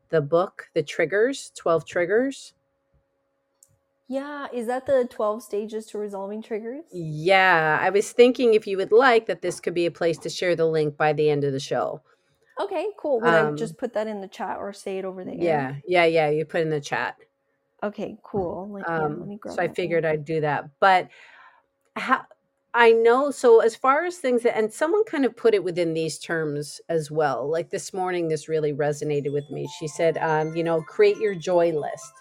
[0.09, 2.55] the book, The Triggers, 12 Triggers.
[4.09, 6.85] Yeah, is that the 12 stages to resolving triggers?
[6.93, 10.31] Yeah, I was thinking if you would like that this could be a place to
[10.31, 12.03] share the link by the end of the show.
[12.59, 13.21] Okay, cool.
[13.21, 15.39] Would um, I just put that in the chat or say it over the air?
[15.39, 16.31] Yeah, yeah, yeah.
[16.31, 17.17] You put in the chat.
[17.83, 18.69] Okay, cool.
[18.73, 20.05] Like, yeah, um, so I figured.
[20.05, 20.71] I'd do that.
[20.81, 21.09] But
[21.97, 22.23] how
[22.73, 25.95] I know so as far as things that and someone kind of put it within
[25.95, 27.51] these terms as well.
[27.51, 29.69] Like this morning, this really resonated with me.
[29.79, 32.13] She said, um, you know, create your joy list.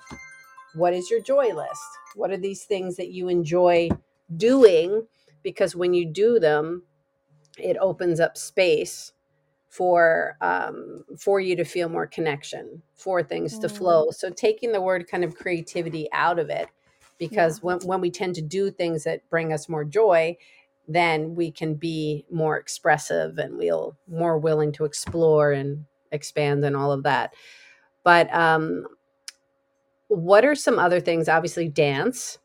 [0.75, 1.81] What is your joy list?
[2.15, 3.89] What are these things that you enjoy
[4.35, 5.05] doing?
[5.43, 6.83] Because when you do them,
[7.57, 9.13] it opens up space
[9.75, 13.61] for um, for you to feel more connection, for things mm.
[13.61, 14.09] to flow.
[14.11, 16.69] So taking the word kind of creativity out of it,
[17.17, 17.63] because yeah.
[17.63, 20.37] when when we tend to do things that bring us more joy,
[20.87, 26.77] then we can be more expressive and we'll more willing to explore and expand and
[26.77, 27.33] all of that.
[28.03, 28.87] But um,
[30.07, 31.27] what are some other things?
[31.27, 32.37] Obviously, dance.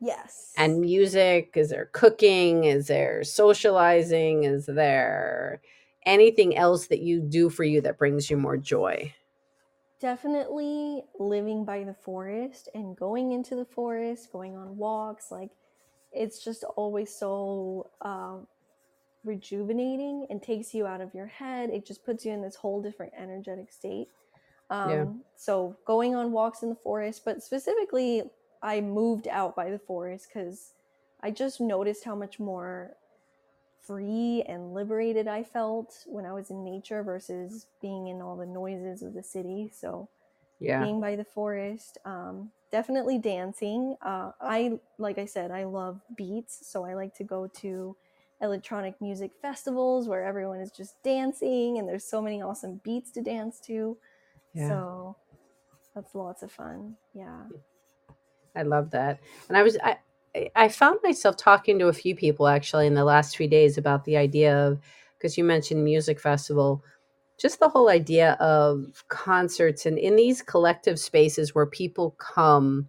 [0.00, 0.52] Yes.
[0.56, 1.52] And music.
[1.56, 2.64] Is there cooking?
[2.64, 4.44] Is there socializing?
[4.44, 5.60] Is there
[6.06, 9.14] anything else that you do for you that brings you more joy?
[10.00, 15.30] Definitely living by the forest and going into the forest, going on walks.
[15.30, 15.50] Like,
[16.12, 18.46] it's just always so um,
[19.24, 21.70] rejuvenating and takes you out of your head.
[21.70, 24.08] It just puts you in this whole different energetic state.
[24.70, 25.04] Um, yeah.
[25.36, 28.24] So, going on walks in the forest, but specifically,
[28.62, 30.72] I moved out by the forest because
[31.22, 32.96] I just noticed how much more
[33.86, 38.46] free and liberated I felt when I was in nature versus being in all the
[38.46, 39.70] noises of the city.
[39.74, 40.08] So
[40.60, 40.84] Yeah.
[40.84, 41.98] being by the forest.
[42.04, 43.96] Um, definitely dancing.
[44.02, 47.96] Uh, I like I said, I love beats, so I like to go to
[48.40, 53.22] electronic music festivals where everyone is just dancing and there's so many awesome beats to
[53.22, 53.96] dance to.
[54.54, 54.68] Yeah.
[54.68, 55.16] So
[55.94, 56.96] that's lots of fun.
[57.14, 57.42] Yeah.
[58.56, 59.20] I love that.
[59.48, 59.96] And I was I
[60.34, 64.04] I- found myself talking to a few people actually in the last few days about
[64.04, 64.80] the idea of
[65.18, 66.82] because you mentioned music festival,
[67.38, 72.88] just the whole idea of concerts and in these collective spaces where people come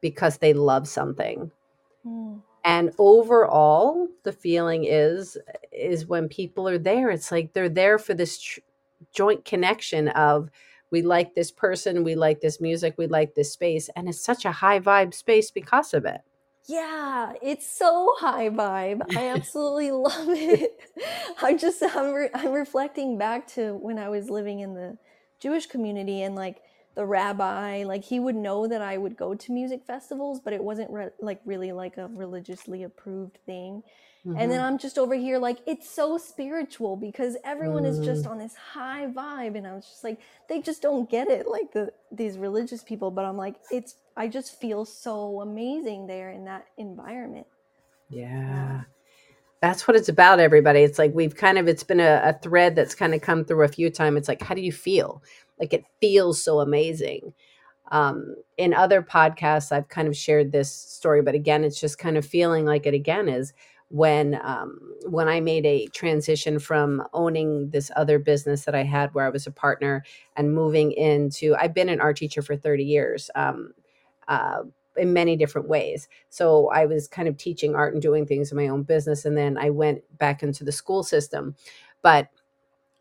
[0.00, 1.50] because they love something.
[2.06, 2.42] Mm.
[2.64, 5.36] And overall, the feeling is
[5.72, 8.60] is when people are there, it's like they're there for this tr-
[9.12, 10.50] joint connection of
[10.90, 14.44] we like this person, we like this music, we like this space, and it's such
[14.44, 16.20] a high vibe space because of it.
[16.68, 19.02] Yeah, it's so high vibe.
[19.16, 20.70] I absolutely love it.
[21.42, 24.96] I'm just I'm, re- I'm reflecting back to when I was living in the
[25.40, 26.62] Jewish community and like
[26.94, 30.62] the rabbi, like he would know that I would go to music festivals, but it
[30.62, 33.82] wasn't re- like really like a religiously approved thing.
[34.34, 34.62] And then Mhm.
[34.62, 38.26] I'm just over here like it's so spiritual because everyone is just Mm.
[38.26, 41.72] on this high vibe and I was just like they just don't get it like
[41.72, 46.44] the these religious people but I'm like it's I just feel so amazing there in
[46.46, 47.46] that environment.
[48.08, 48.82] Yeah.
[49.62, 50.80] That's what it's about, everybody.
[50.82, 53.64] It's like we've kind of, it's been a, a thread that's kind of come through
[53.64, 54.18] a few times.
[54.18, 55.22] It's like, how do you feel?
[55.60, 57.34] Like it feels so amazing.
[57.92, 62.16] Um, in other podcasts, I've kind of shared this story, but again, it's just kind
[62.18, 63.52] of feeling like it again is
[63.92, 69.12] when um, when I made a transition from owning this other business that I had
[69.12, 70.02] where I was a partner
[70.34, 73.30] and moving into, I've been an art teacher for 30 years.
[73.34, 73.74] Um,
[74.28, 74.62] uh,
[74.96, 76.06] in many different ways.
[76.28, 79.24] So I was kind of teaching art and doing things in my own business.
[79.24, 81.56] And then I went back into the school system.
[82.02, 82.28] But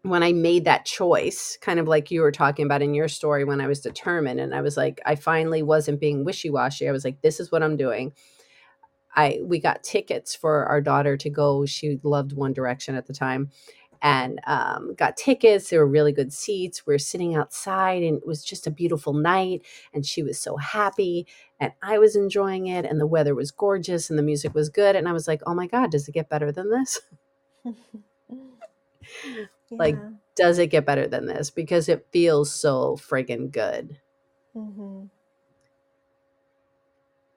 [0.04, 3.44] when I made that choice, kind of like you were talking about in your story,
[3.44, 6.88] when I was determined and I was like, I finally wasn't being wishy washy.
[6.88, 8.14] I was like, this is what I'm doing.
[9.16, 11.66] I we got tickets for our daughter to go.
[11.66, 13.52] She loved One Direction at the time,
[14.02, 15.70] and um, got tickets.
[15.70, 16.86] There were really good seats.
[16.86, 19.62] We were sitting outside, and it was just a beautiful night.
[19.94, 21.28] And she was so happy,
[21.60, 22.86] and I was enjoying it.
[22.86, 24.96] And the weather was gorgeous, and the music was good.
[24.96, 27.00] And I was like, "Oh my god, does it get better than this?
[29.78, 30.04] Like,
[30.36, 31.50] Does it get better than this?
[31.50, 34.00] Because it feels so friggin' good."
[34.56, 35.10] Mhm.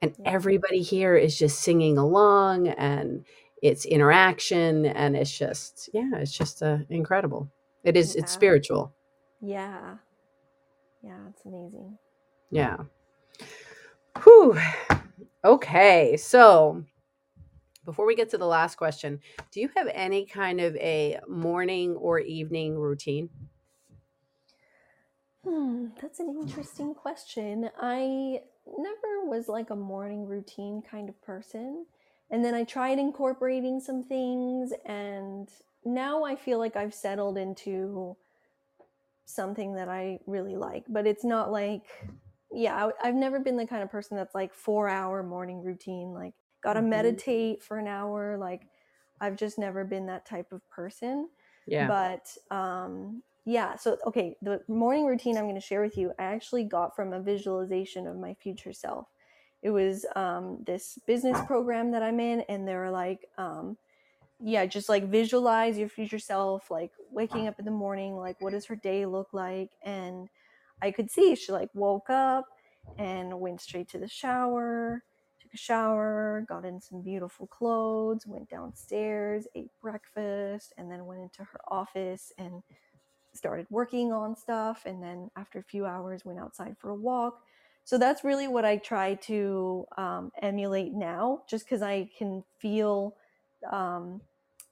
[0.04, 0.32] And Yeah.
[0.32, 3.26] everybody here is just singing along and
[3.62, 7.50] it's interaction and it's just yeah it's just uh, incredible
[7.84, 8.94] it is it's spiritual
[9.40, 9.96] Yeah.
[11.02, 11.98] Yeah, it's amazing.
[12.50, 12.78] yeah
[14.24, 14.58] Whew.
[15.44, 16.84] okay so
[17.84, 19.20] before we get to the last question
[19.52, 23.30] do you have any kind of a morning or evening routine
[25.46, 27.70] Hmm, that's an interesting question.
[27.80, 31.86] I never was like a morning routine kind of person.
[32.30, 35.48] And then I tried incorporating some things, and
[35.84, 38.16] now I feel like I've settled into
[39.26, 40.84] something that I really like.
[40.88, 41.86] But it's not like,
[42.50, 46.12] yeah, I, I've never been the kind of person that's like four hour morning routine,
[46.12, 46.82] like, gotta Mhm.
[46.82, 48.36] meditate for an hour.
[48.38, 48.68] Like,
[49.20, 51.30] I've just never been that type of person
[51.66, 56.12] yeah but um yeah so okay the morning routine i'm going to share with you
[56.18, 59.06] i actually got from a visualization of my future self.
[59.62, 63.76] It was um this business program that i'm in and they were like um
[64.40, 68.52] yeah just like visualize your future self like waking up in the morning like what
[68.52, 69.70] does her day look like?
[69.82, 70.28] And
[70.82, 72.46] i could see she like woke up
[72.98, 75.02] and went straight to the shower
[75.40, 81.22] took a shower got in some beautiful clothes went downstairs ate breakfast and then went
[81.22, 82.62] into her office and
[83.34, 87.42] started working on stuff and then after a few hours went outside for a walk.
[87.84, 93.14] So that's really what i try to um, emulate now just because i can feel
[93.70, 94.20] um,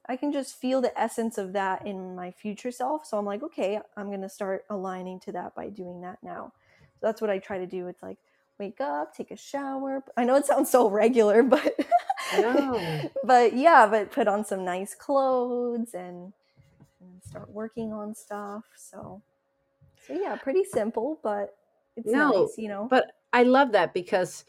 [0.09, 3.07] i can just feel the essence of that in my future self.
[3.07, 6.53] So i'm like okay i'm going to start aligning to that by doing that now.
[7.01, 7.89] So that's what i try to do.
[7.89, 8.19] It's like
[8.59, 10.03] wake up take a shower.
[10.17, 11.75] I know it sounds so regular but
[13.25, 16.33] but yeah but put on some nice clothes and
[17.03, 19.23] and start working on stuff so
[20.07, 21.57] so yeah pretty simple but
[21.97, 24.45] it's No, nice you know but i love that because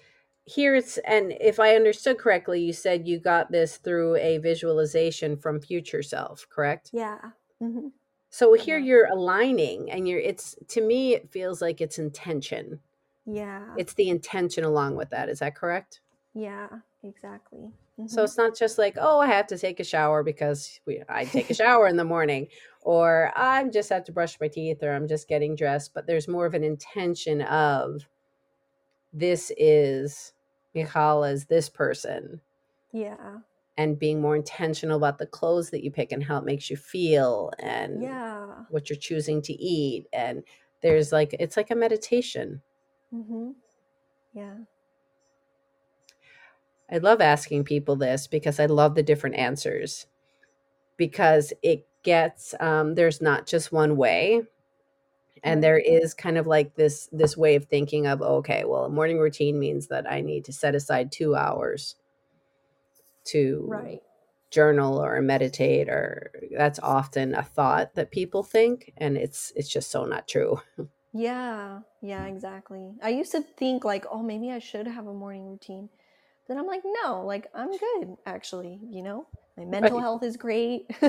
[0.46, 5.38] here it's and if i understood correctly you said you got this through a visualization
[5.38, 7.88] from future self correct yeah hmm
[8.30, 8.86] So here Yeah.
[8.86, 12.82] you're aligning and you're it's to me it feels like it's intention.
[13.26, 15.30] yeah It's the intention along with that.
[15.30, 16.02] Is that correct?
[16.34, 16.70] Yeah,
[17.04, 17.72] exactly.
[18.06, 18.26] So Mhm.
[18.26, 21.50] it's not just like, oh, I have to take a shower because we, I take
[21.50, 22.48] a shower in the morning,
[22.82, 25.94] or I'm just have to brush my teeth, or I'm just getting dressed.
[25.94, 28.02] But there's more of an intention of
[29.14, 30.34] this is
[30.76, 32.42] Michall as this person,
[32.94, 33.42] Yeah.
[33.78, 36.78] and being more intentional about the clothes that you pick and how it makes you
[36.78, 38.66] feel, and Yeah.
[38.68, 40.08] what you're choosing to eat.
[40.14, 40.44] And
[40.82, 42.62] there's like, it's like a meditation.
[43.12, 43.56] Mhm.
[44.34, 44.66] Yeah.
[46.94, 50.06] I love asking people this because I love the different answers
[50.98, 54.44] because it gets um, there's not just one way
[55.44, 58.90] and there is kind of like this this way of thinking of okay well a
[58.90, 61.96] morning routine means that i need to set aside two hours
[63.26, 64.02] to Right.
[64.52, 69.92] journal or meditate or that's often a thought that people think and it's it's just
[69.92, 70.60] so not true
[71.14, 71.82] Yeah.
[72.02, 72.96] Yeah, exactly.
[73.02, 75.90] I used to think like, oh, maybe I should have a morning routine.
[76.48, 79.28] Then I'm like, no, like I'm good actually, you know?
[79.58, 80.02] My mental Right.
[80.02, 80.90] health is great.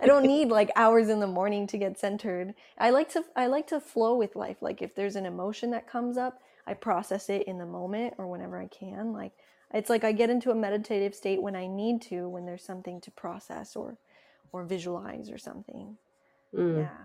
[0.00, 2.54] I don't need like hours in the morning to get centered.
[2.78, 4.62] I like to I like to flow with life.
[4.62, 8.26] Like if there's an emotion that comes up, I process it in the moment or
[8.26, 9.12] whenever I can.
[9.12, 9.32] Like
[9.74, 13.00] it's like I get into a meditative state when I need to when there's something
[13.02, 13.98] to process or
[14.52, 15.98] or visualize or something.
[16.54, 16.74] Mm.
[16.78, 16.96] Yeah.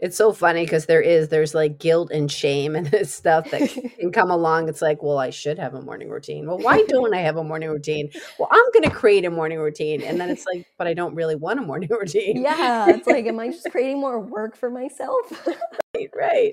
[0.00, 3.68] It's so funny because there is there's like guilt and shame and this stuff that
[3.98, 4.68] can come along.
[4.68, 6.46] It's like well i should have a morning routine.
[6.46, 8.10] Well why don't i have a morning routine?
[8.38, 10.02] Well i'm going to create a morning routine.
[10.02, 12.42] And then it's like but i don't really want a morning routine.
[12.42, 15.46] Yeah, it's like, am I just creating more work for myself?
[15.94, 16.52] right right.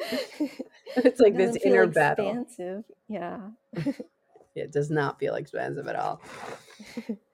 [0.98, 2.30] It's like this inner battle.
[2.30, 2.84] expansive.
[3.08, 3.40] Yeah.
[4.56, 6.22] it does not feel expensive at all.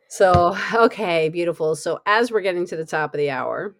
[0.09, 1.75] So okay beautiful.
[1.77, 3.75] So as we're getting to the top of the hour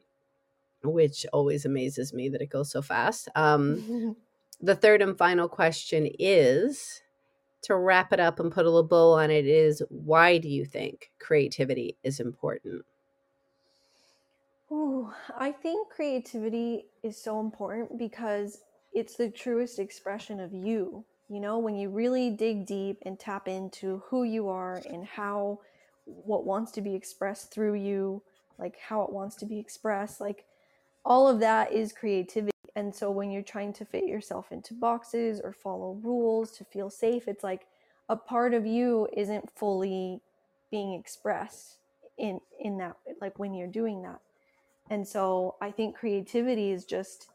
[0.84, 4.15] which always amazes me that it goes so fast um
[4.61, 7.01] the third and final question is
[7.61, 10.65] to wrap it up and put a little bow on it is why do you
[10.65, 12.86] think creativity is important
[14.71, 18.61] Ooh, I think creativity is so important because
[18.93, 21.05] it's the truest expression of you.
[21.29, 25.59] You know, when you really dig deep and tap into who you are and how
[26.05, 28.23] what wants to be expressed through you,
[28.57, 30.45] like how it wants to be expressed, like
[31.06, 32.52] all of that is creativity.
[32.76, 36.89] And so when you're trying to fit yourself into boxes or follow rules to feel
[36.89, 37.68] safe, it's like
[38.08, 40.22] a part of you isn't fully
[40.70, 41.78] being expressed
[42.18, 44.20] in in that like when you're doing that.
[44.89, 47.28] And so I think creativity is just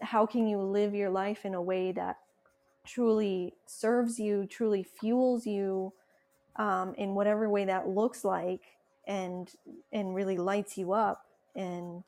[0.00, 2.18] how can you live your life in a way that
[2.86, 5.92] truly serves you, truly fuels you
[6.56, 8.60] um, in whatever way that looks like,
[9.06, 9.50] and
[9.92, 11.26] and really lights you up.
[11.56, 12.04] And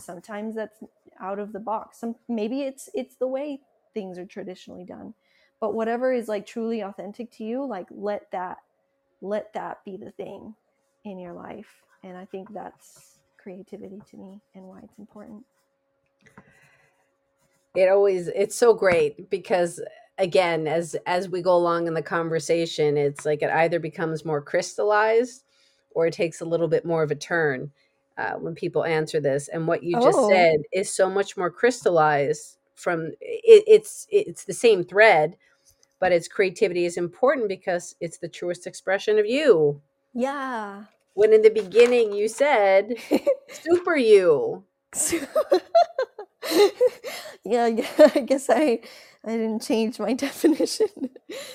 [0.00, 0.80] sometimes that's
[1.20, 2.00] out of the box.
[2.00, 3.60] Some maybe it's it's the way
[3.94, 5.14] things are traditionally done,
[5.60, 8.58] but whatever is like truly authentic to you, like let that
[9.22, 10.54] let that be the thing
[11.04, 11.82] in your life.
[12.04, 15.44] And I think that's creativity to me and why it's important.
[17.74, 19.80] it always it's so great because
[20.18, 24.42] again as as we go along in the conversation it's like it either becomes more
[24.42, 25.44] crystallized
[25.92, 27.70] or it takes a little bit more of a turn
[28.18, 31.50] uh, when people answer this and what you just Oh, said is so much more
[31.50, 35.36] crystallized from it, it's it's the same thread
[36.00, 39.80] but its creativity is important because it's the truest expression of you
[40.14, 40.84] yeah.
[41.14, 42.94] when in the beginning you said
[43.48, 44.64] super you
[47.44, 48.80] yeah, I I guess I
[49.24, 50.88] I didn't change my definition.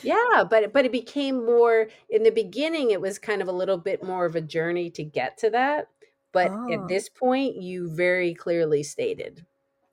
[0.02, 3.78] Yeah, but but it became more in the beginning it was kind of a little
[3.78, 5.90] bit more of a journey to get to that.
[6.34, 9.46] But at Oh, this point you very clearly stated.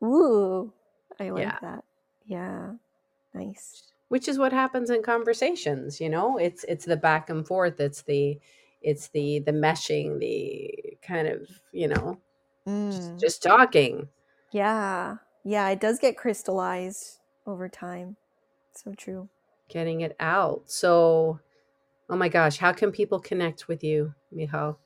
[0.05, 0.73] ooh,
[1.19, 1.59] I Yeah.
[1.59, 1.85] like that.
[2.25, 2.75] Yeah,
[3.35, 3.85] nice.
[4.09, 6.37] Which is what happens in conversations, you know?
[6.39, 8.39] It's it's the back and forth, it's the
[8.83, 12.21] it's the the meshing, the kind of, you know,
[12.91, 14.09] just, Mm, just talking,
[14.53, 18.17] yeah, yeah, it does get crystallized over time.
[18.75, 19.31] So true.
[19.69, 20.71] getting it out.
[20.71, 21.41] So,
[22.11, 24.77] oh my gosh, how can people connect with you, Michall?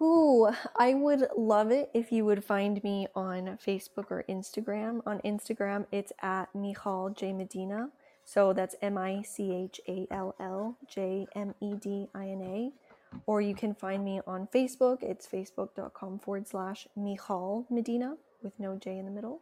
[0.00, 5.00] Ooh, I would love it if you would find me on Facebook or Instagram.
[5.06, 7.88] On Instagram, it's at Michall J Medina.
[8.24, 12.42] So that's M I C H A L L J M E D I N
[12.42, 12.72] A.
[13.24, 15.02] Or you can find me on Facebook.
[15.02, 19.40] It's facebook.com forward slash Michall Medina with no J in the middle.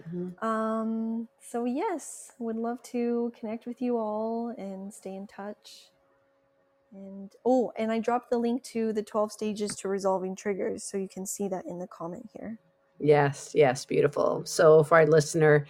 [0.00, 0.42] Mhm.
[0.42, 5.90] Um, so, yes, would love to connect with you all and stay in touch.
[6.92, 10.98] And oh, and I dropped the link to the 12 stages to resolving triggers, so
[10.98, 12.58] you can see that in the comment here.
[12.98, 14.42] Yes, yes, beautiful.
[14.44, 15.66] So, if our listener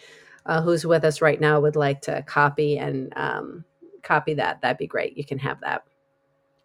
[0.46, 3.64] uh, who's with us right now would like to copy and um,
[4.02, 4.60] copy that.
[4.60, 5.16] That'd be great.
[5.16, 5.84] You can have that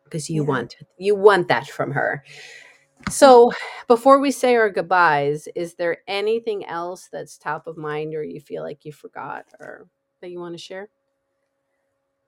[0.03, 0.49] because you yeah.
[0.49, 2.23] want you want that from her.
[3.09, 3.51] So,
[3.87, 8.39] before we say our goodbyes, is there anything else that's top of mind or you
[8.39, 9.87] feel like you forgot or
[10.21, 10.89] that you want to share?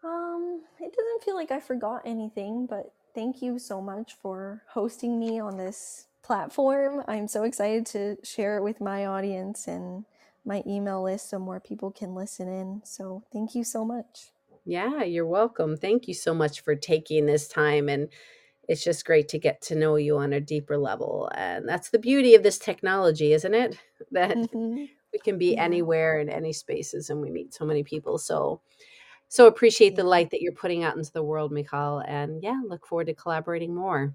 [0.03, 5.19] Um, it doesn't feel like I forgot anything, but thank you so much for hosting
[5.19, 7.03] me on this platform.
[7.07, 10.05] I'm so excited to share it with my audience and
[10.45, 12.81] my email list so more people can listen in.
[12.85, 14.31] So, thank you so much.
[14.65, 15.77] Yeah, you're welcome.
[15.77, 18.09] Thank you so much for taking this time and
[18.67, 21.31] it's just great to get to know you on a deeper level.
[21.33, 23.77] And that's the beauty of this technology, isn't it?
[24.11, 24.85] That mm-hmm.
[25.11, 25.63] we can be yeah.
[25.63, 28.17] anywhere in any spaces and we meet so many people.
[28.17, 28.61] So,
[29.29, 32.03] so appreciate the light that you're putting out into the world, Michall.
[32.07, 34.13] And yeah, look forward to collaborating more.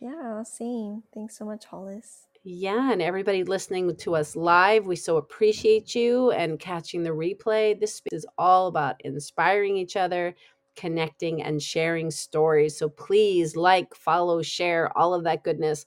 [0.00, 1.02] Yeah, same.
[1.14, 2.26] Thanks so much, Hollis.
[2.42, 7.78] Yeah, and everybody listening to us live, we so appreciate you and catching the replay.
[7.78, 10.34] This is all about inspiring each other,
[10.74, 12.78] connecting and sharing stories.
[12.78, 15.84] So please like, follow, share, all of that goodness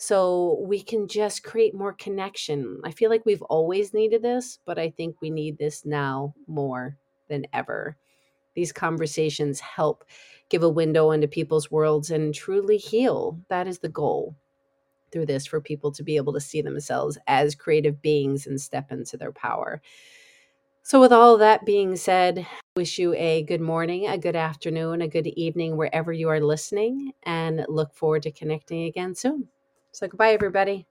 [0.00, 2.80] so we can just create more connection.
[2.84, 6.96] I feel like we've always needed this, but I think we need this now more
[7.28, 7.98] than ever.
[8.54, 10.04] These conversations help
[10.48, 13.40] give a window into people's worlds and truly heal.
[13.48, 14.36] That is the goal
[15.10, 18.92] through this for people to be able to see themselves as creative beings and step
[18.92, 19.80] into their power.
[20.82, 25.08] So, with all that being said, wish you a good morning, a good afternoon, a
[25.08, 29.48] good evening, wherever you are listening, and look forward to connecting again soon.
[29.92, 30.86] So, goodbye, everybody.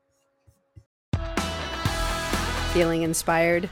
[2.71, 3.69] Feeling inspired?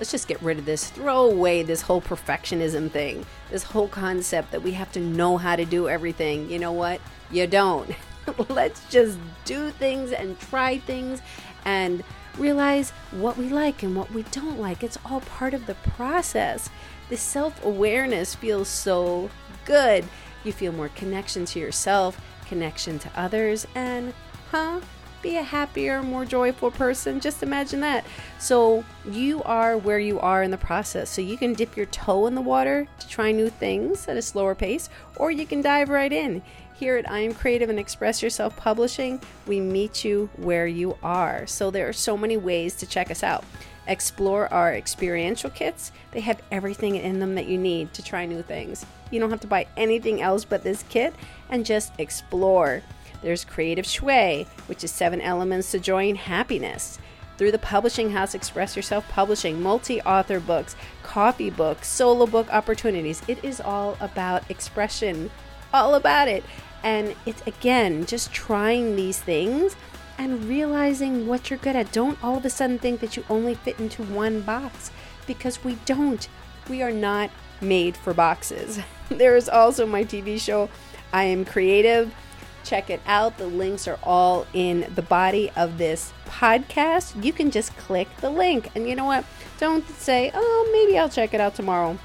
[0.00, 4.50] Let's just get rid of this, throw away this whole perfectionism thing, this whole concept
[4.50, 6.48] that we have to know how to do everything.
[6.48, 7.02] You know what?
[7.30, 7.90] You don't.
[8.48, 11.20] Let's just do things and try things
[11.66, 12.02] and
[12.38, 14.82] realize what we like and what we don't like.
[14.82, 16.70] It's all part of the process.
[17.10, 19.28] The self awareness feels so
[19.66, 20.06] good.
[20.44, 24.14] You feel more connection to yourself, connection to others, and,
[24.50, 24.80] huh?
[25.22, 27.20] Be a happier, more joyful person.
[27.20, 28.04] Just imagine that.
[28.38, 31.10] So, you are where you are in the process.
[31.10, 34.22] So, you can dip your toe in the water to try new things at a
[34.22, 36.42] slower pace, or you can dive right in.
[36.80, 41.46] Here at I Am Creative and Express Yourself Publishing, we meet you where you are.
[41.46, 43.44] So there are so many ways to check us out.
[43.86, 45.92] Explore our experiential kits.
[46.12, 48.86] They have everything in them that you need to try new things.
[49.10, 51.12] You don't have to buy anything else but this kit
[51.50, 52.80] and just explore.
[53.22, 56.98] There's Creative Shui, which is seven elements to joy and happiness.
[57.36, 63.22] Through the publishing house, Express Yourself Publishing, multi author books, coffee books, solo book opportunities.
[63.26, 65.30] It is all about expression,
[65.72, 66.44] all about it.
[66.82, 69.74] And it's again just trying these things
[70.18, 71.92] and realizing what you're good at.
[71.92, 74.90] Don't all of a sudden think that you only fit into one box
[75.26, 76.28] because we don't.
[76.68, 77.30] We are not
[77.62, 78.80] made for boxes.
[79.08, 80.68] there is also my TV show,
[81.10, 82.14] I Am Creative.
[82.64, 83.38] Check it out.
[83.38, 87.22] The links are all in the body of this podcast.
[87.22, 88.70] You can just click the link.
[88.74, 89.24] And you know what?
[89.58, 91.98] Don't say, oh, maybe I'll check it out tomorrow.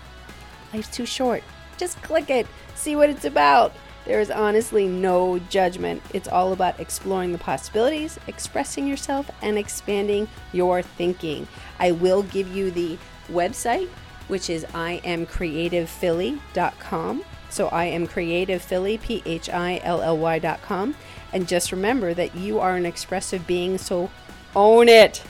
[0.73, 1.43] Life's too short.
[1.77, 3.73] Just click it, see what it's about.
[4.05, 6.03] There is honestly no judgment.
[6.13, 11.47] It's all about exploring the possibilities, expressing yourself, and expanding your thinking.
[11.79, 12.97] I will give you the
[13.29, 13.89] website,
[14.27, 17.23] which is iamcreativephilly.com.
[17.55, 20.93] So I am creative Philly, P H I L L Y.com.
[21.31, 24.11] And just remember that you are an expressive being, so
[24.57, 25.23] own it.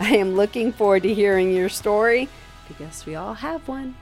[0.00, 2.28] I am looking forward to hearing your story
[2.66, 3.94] because we all have one.